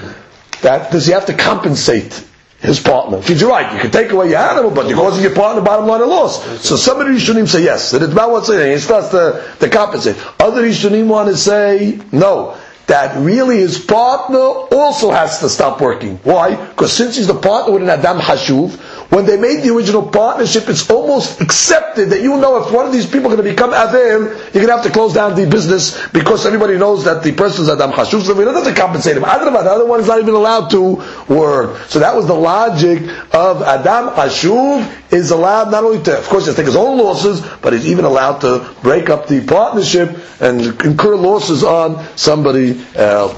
[0.62, 2.26] that does he have to compensate
[2.60, 3.22] his partner.
[3.22, 6.02] She's right, you can take away your animal, but you're causing your partner bottom line
[6.02, 6.44] a loss.
[6.68, 7.92] So some of the Rishonim say yes.
[7.92, 10.18] The Ritva wants to say he starts to, to compensate.
[10.40, 12.58] Other Rishonim want to say no.
[12.88, 16.18] That really his partner also has to stop working.
[16.24, 16.56] Why?
[16.56, 20.70] Because since he's the partner with an Adam Hashuv, when they made the original partnership,
[20.70, 23.72] it's almost accepted that you know if one of these people are going to become
[23.72, 27.32] Avim, you're going to have to close down the business because everybody knows that the
[27.32, 29.24] person is Adam Hashuv, so we don't have to compensate him.
[29.24, 31.78] Adrabah, the other one is not even allowed to work.
[31.90, 33.02] So that was the logic
[33.34, 37.42] of Adam Hashuv is allowed not only to, of course, to take his own losses,
[37.62, 43.34] but he's even allowed to break up the partnership and incur losses on somebody else.